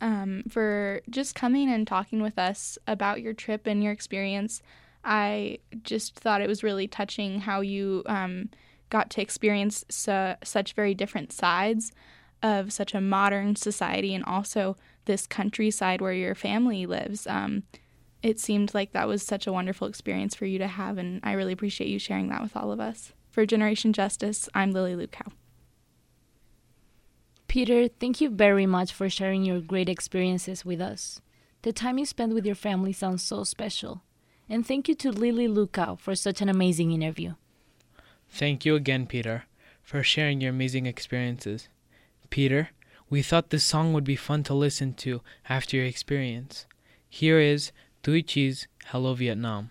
um, 0.00 0.42
for 0.48 1.00
just 1.08 1.34
coming 1.34 1.70
and 1.70 1.86
talking 1.86 2.22
with 2.22 2.38
us 2.38 2.78
about 2.86 3.20
your 3.20 3.32
trip 3.32 3.66
and 3.66 3.82
your 3.82 3.92
experience. 3.92 4.62
I 5.04 5.58
just 5.82 6.14
thought 6.14 6.40
it 6.40 6.48
was 6.48 6.62
really 6.62 6.88
touching 6.88 7.40
how 7.40 7.60
you 7.60 8.02
um, 8.06 8.48
got 8.90 9.10
to 9.10 9.22
experience 9.22 9.84
su- 9.88 10.34
such 10.42 10.72
very 10.72 10.94
different 10.94 11.32
sides 11.32 11.92
of 12.42 12.72
such 12.72 12.94
a 12.94 13.00
modern 13.00 13.56
society 13.56 14.14
and 14.14 14.24
also 14.24 14.76
this 15.06 15.26
countryside 15.26 16.00
where 16.00 16.12
your 16.12 16.34
family 16.34 16.86
lives. 16.86 17.26
Um, 17.26 17.64
it 18.22 18.40
seemed 18.40 18.72
like 18.72 18.92
that 18.92 19.08
was 19.08 19.22
such 19.22 19.46
a 19.46 19.52
wonderful 19.52 19.86
experience 19.86 20.34
for 20.34 20.46
you 20.46 20.58
to 20.58 20.66
have, 20.66 20.96
and 20.96 21.20
I 21.22 21.32
really 21.32 21.52
appreciate 21.52 21.90
you 21.90 21.98
sharing 21.98 22.28
that 22.28 22.42
with 22.42 22.56
all 22.56 22.72
of 22.72 22.80
us. 22.80 23.12
For 23.30 23.44
Generation 23.44 23.92
Justice, 23.92 24.48
I'm 24.54 24.72
Lily 24.72 24.94
Lukow. 24.94 25.32
Peter, 27.54 27.86
thank 27.86 28.20
you 28.20 28.30
very 28.30 28.66
much 28.66 28.92
for 28.92 29.08
sharing 29.08 29.44
your 29.44 29.60
great 29.60 29.88
experiences 29.88 30.64
with 30.64 30.80
us. 30.80 31.20
The 31.62 31.72
time 31.72 31.98
you 31.98 32.04
spent 32.04 32.34
with 32.34 32.44
your 32.44 32.56
family 32.56 32.92
sounds 32.92 33.22
so 33.22 33.44
special. 33.44 34.02
And 34.48 34.66
thank 34.66 34.88
you 34.88 34.96
to 34.96 35.12
Lily 35.12 35.46
Lukau 35.46 35.96
for 35.96 36.16
such 36.16 36.40
an 36.40 36.48
amazing 36.48 36.90
interview. 36.90 37.34
Thank 38.28 38.64
you 38.64 38.74
again, 38.74 39.06
Peter, 39.06 39.44
for 39.84 40.02
sharing 40.02 40.40
your 40.40 40.50
amazing 40.50 40.86
experiences. 40.86 41.68
Peter, 42.28 42.70
we 43.08 43.22
thought 43.22 43.50
this 43.50 43.64
song 43.64 43.92
would 43.92 44.02
be 44.02 44.16
fun 44.16 44.42
to 44.42 44.52
listen 44.52 44.92
to 44.94 45.20
after 45.48 45.76
your 45.76 45.86
experience. 45.86 46.66
Here 47.08 47.38
is 47.38 47.70
Tui 48.02 48.24
Chi's 48.24 48.66
Hello 48.86 49.14
Vietnam. 49.14 49.70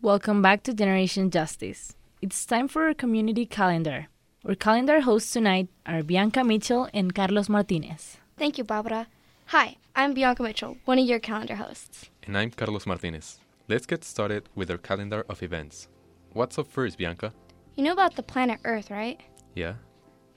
Welcome 0.00 0.42
back 0.42 0.62
to 0.62 0.72
Generation 0.72 1.28
Justice. 1.28 1.96
It's 2.22 2.46
time 2.46 2.68
for 2.68 2.86
our 2.86 2.94
community 2.94 3.46
calendar. 3.46 4.06
Our 4.46 4.54
calendar 4.54 5.00
hosts 5.00 5.32
tonight 5.32 5.68
are 5.86 6.04
Bianca 6.04 6.44
Mitchell 6.44 6.88
and 6.94 7.12
Carlos 7.12 7.48
Martinez. 7.48 8.16
Thank 8.36 8.58
you, 8.58 8.64
Barbara. 8.64 9.08
Hi, 9.46 9.76
I'm 9.96 10.14
Bianca 10.14 10.44
Mitchell, 10.44 10.76
one 10.84 11.00
of 11.00 11.04
your 11.06 11.18
calendar 11.18 11.56
hosts. 11.56 12.10
And 12.22 12.38
I'm 12.38 12.52
Carlos 12.52 12.86
Martinez. 12.86 13.40
Let's 13.66 13.86
get 13.86 14.04
started 14.04 14.48
with 14.54 14.70
our 14.70 14.78
calendar 14.78 15.24
of 15.28 15.42
events. 15.42 15.88
What's 16.32 16.58
up 16.58 16.68
first, 16.68 16.96
Bianca? 16.96 17.32
You 17.74 17.82
know 17.82 17.92
about 17.92 18.14
the 18.14 18.22
planet 18.22 18.60
Earth, 18.64 18.92
right? 18.92 19.20
Yeah? 19.56 19.74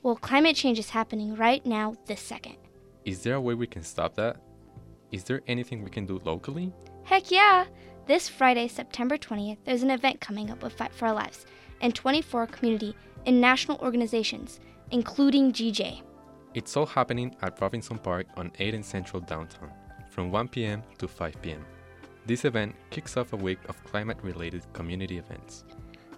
Well, 0.01 0.15
climate 0.15 0.55
change 0.55 0.79
is 0.79 0.89
happening 0.89 1.35
right 1.35 1.63
now, 1.63 1.95
this 2.07 2.21
second. 2.21 2.55
Is 3.05 3.21
there 3.21 3.35
a 3.35 3.41
way 3.41 3.53
we 3.53 3.67
can 3.67 3.83
stop 3.83 4.15
that? 4.15 4.37
Is 5.11 5.23
there 5.25 5.41
anything 5.47 5.83
we 5.83 5.91
can 5.91 6.07
do 6.07 6.19
locally? 6.25 6.73
Heck 7.03 7.29
yeah! 7.29 7.65
This 8.11 8.27
Friday, 8.27 8.67
September 8.67 9.17
20th, 9.17 9.59
there's 9.63 9.83
an 9.83 9.89
event 9.89 10.19
coming 10.19 10.51
up 10.51 10.61
with 10.61 10.73
Fight 10.73 10.93
for 10.93 11.05
Our 11.07 11.13
Lives 11.13 11.45
and 11.79 11.95
24 11.95 12.45
community 12.47 12.93
and 13.25 13.39
national 13.39 13.77
organizations, 13.77 14.59
including 14.91 15.53
GJ. 15.53 16.01
It's 16.53 16.75
all 16.75 16.85
happening 16.85 17.33
at 17.41 17.61
Robinson 17.61 17.97
Park 17.97 18.27
on 18.35 18.49
8th 18.59 18.73
and 18.73 18.85
Central 18.85 19.21
downtown, 19.21 19.71
from 20.09 20.29
1 20.29 20.49
p.m. 20.49 20.83
to 20.97 21.07
5 21.07 21.41
p.m. 21.41 21.63
This 22.25 22.43
event 22.43 22.75
kicks 22.89 23.15
off 23.15 23.31
a 23.31 23.37
week 23.37 23.59
of 23.69 23.81
climate 23.85 24.17
related 24.23 24.63
community 24.73 25.17
events. 25.17 25.63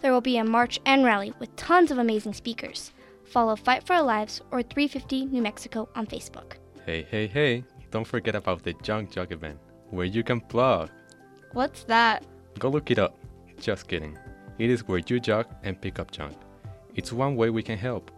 There 0.01 0.11
will 0.11 0.19
be 0.19 0.37
a 0.37 0.43
march 0.43 0.79
and 0.87 1.05
rally 1.05 1.31
with 1.37 1.55
tons 1.57 1.91
of 1.91 1.99
amazing 1.99 2.33
speakers. 2.33 2.91
Follow 3.23 3.55
Fight 3.55 3.85
for 3.85 3.93
Our 3.93 4.01
Lives 4.01 4.41
or 4.49 4.63
350 4.63 5.25
New 5.25 5.43
Mexico 5.43 5.87
on 5.93 6.07
Facebook. 6.07 6.53
Hey, 6.87 7.05
hey, 7.11 7.27
hey, 7.27 7.63
don't 7.91 8.07
forget 8.07 8.33
about 8.33 8.63
the 8.63 8.73
Junk 8.81 9.11
Jog 9.11 9.31
event, 9.31 9.59
where 9.91 10.07
you 10.07 10.23
can 10.23 10.41
plog. 10.41 10.89
What's 11.53 11.83
that? 11.85 12.23
Go 12.59 12.69
look 12.69 12.91
it 12.91 12.99
up. 12.99 13.17
Just 13.59 13.87
kidding. 13.87 14.17
It 14.57 14.69
is 14.69 14.87
where 14.87 15.01
you 15.07 15.19
jog 15.19 15.47
and 15.63 15.79
pick 15.79 15.99
up 15.99 16.11
junk. 16.11 16.35
It's 16.95 17.13
one 17.13 17.35
way 17.35 17.49
we 17.49 17.63
can 17.63 17.77
help. 17.77 18.11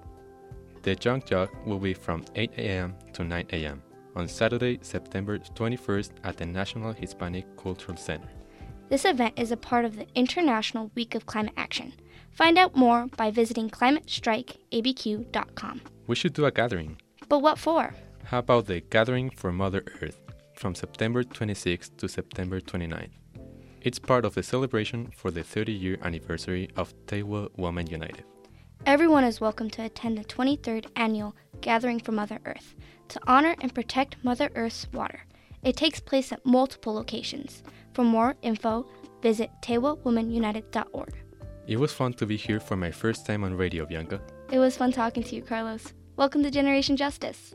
The 0.84 0.96
junk 0.96 1.26
jog 1.26 1.50
will 1.66 1.80
be 1.80 1.94
from 1.94 2.24
8 2.36 2.52
a.m. 2.58 2.96
to 3.14 3.24
9 3.24 3.48
a.m. 3.52 3.82
on 4.16 4.28
Saturday, 4.28 4.80
September 4.82 5.40
21st 5.40 6.12
at 6.24 6.38
the 6.38 6.46
National 6.46 6.94
Hispanic 6.94 7.46
Cultural 7.58 7.98
Center. 7.98 8.28
This 8.90 9.06
event 9.06 9.34
is 9.38 9.52
a 9.52 9.58
part 9.58 9.86
of 9.86 9.96
the 9.96 10.08
International 10.16 10.92
Week 10.96 11.16
of 11.16 11.26
Climate 11.26 11.54
Action. 11.58 11.94
Find 12.32 12.58
out 12.58 12.76
more 12.76 13.08
by 13.18 13.32
visiting 13.32 13.70
climatestrikeabq.com. 13.70 15.82
We 16.08 16.16
should 16.16 16.34
do 16.34 16.46
a 16.46 16.52
gathering. 16.52 17.02
But 17.28 17.40
what 17.40 17.58
for? 17.58 17.96
How 18.26 18.40
about 18.40 18.68
the 18.68 18.82
Gathering 18.82 19.30
for 19.30 19.52
Mother 19.52 19.84
Earth? 20.02 20.20
from 20.56 20.74
September 20.74 21.24
26 21.24 21.90
to 21.98 22.08
September 22.08 22.60
29. 22.60 23.10
It's 23.86 24.00
part 24.00 24.26
of 24.26 24.34
the 24.34 24.42
celebration 24.42 25.12
for 25.16 25.30
the 25.30 25.44
30 25.44 25.72
year 25.72 26.00
anniversary 26.02 26.72
of 26.76 26.92
Tewa 27.06 27.52
Women 27.56 27.86
United. 27.86 28.24
Everyone 28.88 29.24
is 29.24 29.40
welcome 29.40 29.70
to 29.70 29.84
attend 29.84 30.18
the 30.18 30.24
23rd 30.24 30.88
annual 30.96 31.36
Gathering 31.62 32.00
for 32.00 32.12
Mother 32.12 32.40
Earth 32.46 32.74
to 33.10 33.20
honor 33.28 33.54
and 33.62 33.76
protect 33.76 34.16
Mother 34.24 34.50
Earth's 34.56 34.88
water. 34.92 35.20
It 35.62 35.78
takes 35.78 36.00
place 36.00 36.32
at 36.32 36.44
multiple 36.44 36.96
locations. 36.96 37.62
For 37.94 38.04
more 38.04 38.36
info, 38.42 38.88
visit 39.22 39.52
tewawomenunited.org. 39.62 41.14
It 41.68 41.78
was 41.78 41.94
fun 41.94 42.14
to 42.14 42.26
be 42.26 42.38
here 42.38 42.60
for 42.60 42.76
my 42.76 42.90
first 42.90 43.28
time 43.28 43.44
on 43.44 43.56
radio, 43.56 43.86
Bianca. 43.86 44.20
It 44.52 44.58
was 44.58 44.76
fun 44.76 44.94
talking 44.94 45.22
to 45.22 45.36
you, 45.36 45.44
Carlos. 45.44 45.94
Welcome 46.18 46.42
to 46.42 46.50
Generation 46.50 46.98
Justice. 46.98 47.54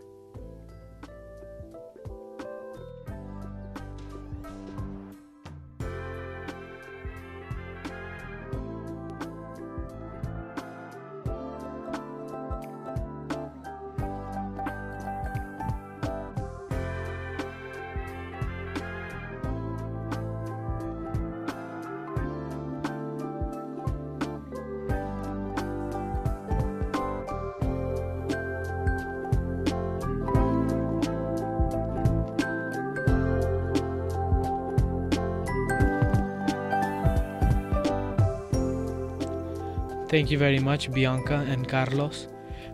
Thank 40.31 40.39
you 40.39 40.47
very 40.47 40.61
much, 40.61 40.93
Bianca 40.93 41.45
and 41.49 41.67
Carlos, 41.67 42.29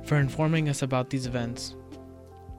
for 0.05 0.19
informing 0.19 0.69
us 0.69 0.83
about 0.83 1.09
these 1.09 1.27
events. 1.27 1.75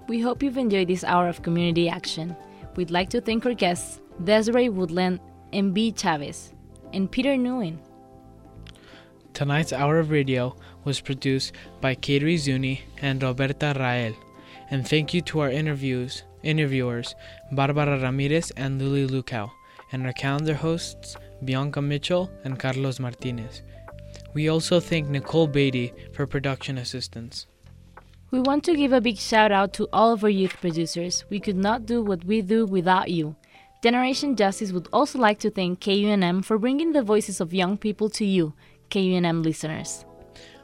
We 0.08 0.20
hope 0.20 0.42
you've 0.42 0.58
enjoyed 0.58 0.88
this 0.88 1.04
hour 1.04 1.28
of 1.28 1.44
community 1.44 1.88
action. 1.88 2.36
We'd 2.76 2.90
like 2.90 3.12
to 3.12 3.22
thank 3.22 3.46
our 3.46 3.54
guests, 3.54 4.02
Desiree 4.24 4.70
Woodland 4.70 5.20
and 5.54 5.72
Bea 5.72 5.92
Chavez, 5.92 6.52
and 6.94 7.12
Peter 7.12 7.36
Nguyen. 7.36 7.78
Tonight's 9.36 9.72
hour 9.72 10.00
of 10.00 10.10
radio 10.10 10.56
was 10.84 11.00
produced 11.00 11.52
by 11.80 11.94
Kateri 11.94 12.40
Zuni 12.40 12.82
and 13.00 13.22
Roberta 13.22 13.76
Rael. 13.78 14.16
And 14.72 14.88
thank 14.88 15.14
you 15.14 15.22
to 15.30 15.42
our 15.42 15.52
interviews, 15.52 16.24
interviewers, 16.42 17.14
Barbara 17.52 18.00
Ramirez 18.02 18.50
and 18.58 18.82
Lily 18.82 19.06
Lukau, 19.06 19.52
and 19.92 20.08
our 20.08 20.14
calendar 20.14 20.56
hosts, 20.56 21.16
Bianca 21.46 21.84
Mitchell 21.84 22.32
and 22.44 22.58
Carlos 22.58 23.00
Martinez. 23.00 23.62
We 24.38 24.50
also 24.50 24.80
thank 24.80 25.10
Nicole 25.10 25.48
Beatty 25.48 25.94
for 26.14 26.28
production 26.28 26.78
assistance. 26.78 27.48
We 28.30 28.40
want 28.40 28.64
to 28.66 28.76
give 28.76 28.94
a 28.94 29.02
big 29.02 29.18
shout 29.18 29.52
out 29.52 29.74
to 29.74 29.88
all 29.92 30.12
of 30.14 30.24
our 30.24 30.30
youth 30.30 30.62
producers. 30.62 31.26
We 31.32 31.40
could 31.40 31.58
not 31.58 31.88
do 31.88 32.04
what 32.04 32.24
we 32.24 32.44
do 32.44 32.68
without 32.68 33.10
you. 33.10 33.36
Generation 33.82 34.36
Justice 34.36 34.72
would 34.72 34.90
also 34.94 35.18
like 35.18 35.40
to 35.40 35.50
thank 35.50 35.80
KUNM 35.80 36.46
for 36.46 36.60
bringing 36.60 36.92
the 36.92 37.02
voices 37.02 37.42
of 37.42 37.52
young 37.52 37.80
people 37.80 38.12
to 38.12 38.26
you, 38.26 38.54
KUNM 38.92 39.44
listeners. 39.44 40.06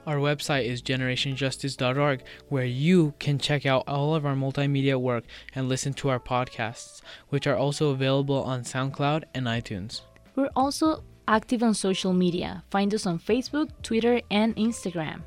Our 0.05 0.17
website 0.17 0.65
is 0.65 0.84
generationjustice.org, 0.84 2.21
where 2.49 2.65
you 2.65 3.15
can 3.17 3.39
check 3.39 3.65
out 3.65 3.86
all 3.88 4.13
of 4.13 4.24
our 4.24 4.36
multimedia 4.36 5.01
work 5.01 5.24
and 5.55 5.67
listen 5.67 5.95
to 5.95 6.09
our 6.09 6.19
podcasts, 6.19 7.01
which 7.30 7.47
are 7.47 7.57
also 7.57 7.89
available 7.89 8.43
on 8.43 8.65
SoundCloud 8.65 9.24
and 9.34 9.47
iTunes. 9.47 10.01
We're 10.36 10.51
also 10.55 11.03
active 11.28 11.63
on 11.63 11.74
social 11.74 12.13
media. 12.13 12.63
Find 12.69 12.93
us 12.93 13.05
on 13.05 13.19
Facebook, 13.19 13.69
Twitter, 13.82 14.21
and 14.30 14.55
Instagram. 14.55 15.21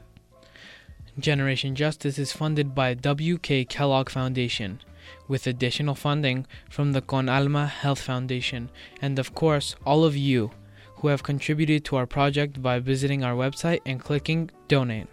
Generation 1.18 1.74
Justice 1.74 2.18
is 2.18 2.32
funded 2.32 2.74
by 2.74 2.92
W.K. 2.94 3.64
Kellogg 3.64 4.10
Foundation, 4.10 4.80
with 5.28 5.46
additional 5.46 5.94
funding 5.94 6.46
from 6.68 6.92
the 6.92 7.00
Con 7.00 7.28
Alma 7.28 7.66
Health 7.66 8.00
Foundation, 8.00 8.70
and 9.00 9.18
of 9.18 9.34
course, 9.34 9.76
all 9.86 10.04
of 10.04 10.16
you 10.16 10.50
who 10.96 11.08
have 11.08 11.22
contributed 11.22 11.84
to 11.84 11.96
our 11.96 12.06
project 12.06 12.60
by 12.60 12.78
visiting 12.78 13.24
our 13.24 13.34
website 13.34 13.80
and 13.86 14.00
clicking 14.00 14.50
Donate. 14.68 15.06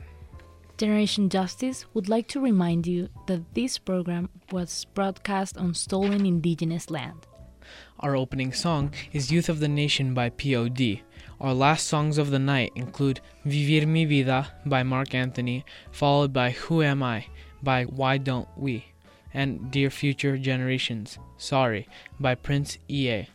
Generation 0.77 1.29
Justice 1.29 1.85
would 1.93 2.09
like 2.09 2.27
to 2.27 2.41
remind 2.41 2.87
you 2.87 3.07
that 3.27 3.53
this 3.53 3.77
program 3.77 4.27
was 4.51 4.85
broadcast 4.93 5.57
on 5.57 5.73
stolen 5.73 6.25
indigenous 6.25 6.89
land. 6.89 7.27
Our 8.03 8.17
opening 8.17 8.51
song 8.51 8.91
is 9.13 9.31
Youth 9.31 9.47
of 9.47 9.61
the 9.61 9.69
Nation 9.69 10.13
by 10.13 10.29
POD. 10.29 10.99
Our 11.39 11.53
last 11.53 11.87
songs 11.87 12.17
of 12.17 12.31
the 12.31 12.37
night 12.37 12.73
include 12.75 13.21
Vivir 13.45 13.87
mi 13.87 14.03
vida 14.03 14.51
by 14.65 14.83
Marc 14.83 15.15
Anthony, 15.15 15.63
followed 15.89 16.33
by 16.33 16.51
Who 16.51 16.83
Am 16.83 17.01
I 17.01 17.27
by 17.63 17.85
Why 17.85 18.17
Don't 18.17 18.49
We, 18.57 18.83
and 19.33 19.71
Dear 19.71 19.89
Future 19.89 20.37
Generations, 20.37 21.17
Sorry 21.37 21.87
by 22.19 22.35
Prince 22.35 22.77
EA. 22.89 23.29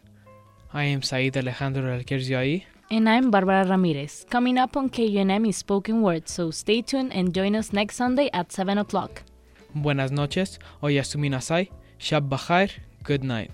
I 0.74 0.84
am 0.84 1.00
Said 1.00 1.38
Alejandro 1.38 1.98
Alquerzioai. 1.98 2.64
And 2.90 3.08
I'm 3.08 3.30
Barbara 3.30 3.64
Ramirez. 3.66 4.26
Coming 4.28 4.58
up 4.58 4.76
on 4.76 4.90
KUNM 4.90 5.48
is 5.48 5.56
spoken 5.56 6.02
word, 6.02 6.28
so 6.28 6.50
stay 6.50 6.82
tuned 6.82 7.14
and 7.14 7.32
join 7.32 7.56
us 7.56 7.72
next 7.72 7.96
Sunday 7.96 8.28
at 8.34 8.52
7 8.52 8.76
o'clock. 8.76 9.22
Buenas 9.74 10.10
noches, 10.10 10.58
Oyasuminasai, 10.82 11.70
Shab 11.98 12.28
Bakhair, 12.28 12.70
good 13.02 13.24
night. 13.24 13.50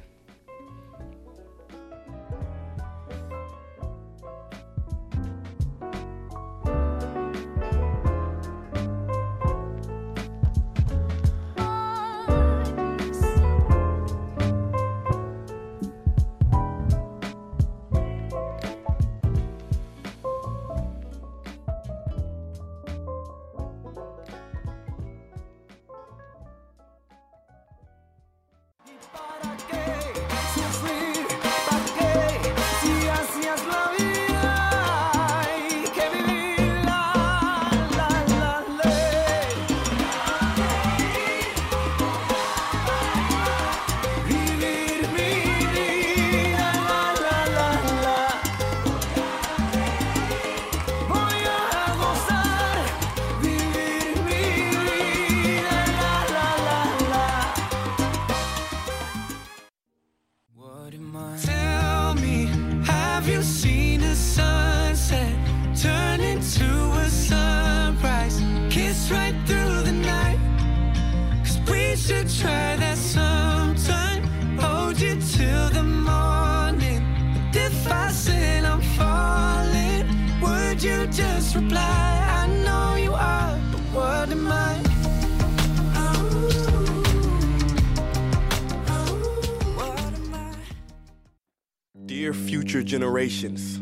Generations, 93.24 93.80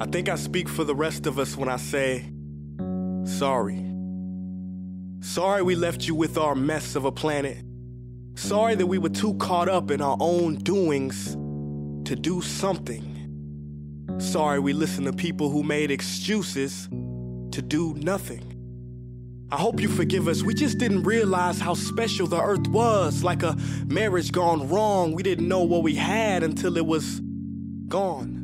I 0.00 0.06
think 0.06 0.28
I 0.28 0.36
speak 0.36 0.68
for 0.68 0.84
the 0.84 0.94
rest 0.94 1.26
of 1.26 1.38
us 1.38 1.56
when 1.56 1.68
I 1.68 1.76
say, 1.76 2.30
sorry. 3.24 3.80
Sorry 5.20 5.62
we 5.62 5.74
left 5.74 6.06
you 6.06 6.14
with 6.14 6.36
our 6.36 6.54
mess 6.54 6.94
of 6.94 7.06
a 7.06 7.12
planet. 7.12 7.64
Sorry 8.34 8.74
that 8.74 8.86
we 8.86 8.98
were 8.98 9.08
too 9.08 9.34
caught 9.34 9.68
up 9.68 9.90
in 9.90 10.02
our 10.02 10.16
own 10.20 10.56
doings 10.56 11.32
to 12.06 12.16
do 12.16 12.42
something. 12.42 13.10
Sorry 14.18 14.58
we 14.58 14.74
listened 14.74 15.06
to 15.06 15.12
people 15.14 15.48
who 15.48 15.62
made 15.62 15.90
excuses 15.90 16.88
to 16.88 17.62
do 17.62 17.94
nothing. 17.94 18.50
I 19.50 19.56
hope 19.56 19.80
you 19.80 19.88
forgive 19.88 20.28
us. 20.28 20.42
We 20.42 20.52
just 20.52 20.78
didn't 20.78 21.04
realize 21.04 21.60
how 21.60 21.74
special 21.74 22.26
the 22.26 22.42
earth 22.42 22.66
was. 22.68 23.22
Like 23.22 23.42
a 23.42 23.56
marriage 23.86 24.32
gone 24.32 24.68
wrong. 24.68 25.12
We 25.12 25.22
didn't 25.22 25.48
know 25.48 25.62
what 25.62 25.82
we 25.82 25.94
had 25.94 26.42
until 26.42 26.76
it 26.76 26.84
was 26.84 27.22
gone. 27.88 28.43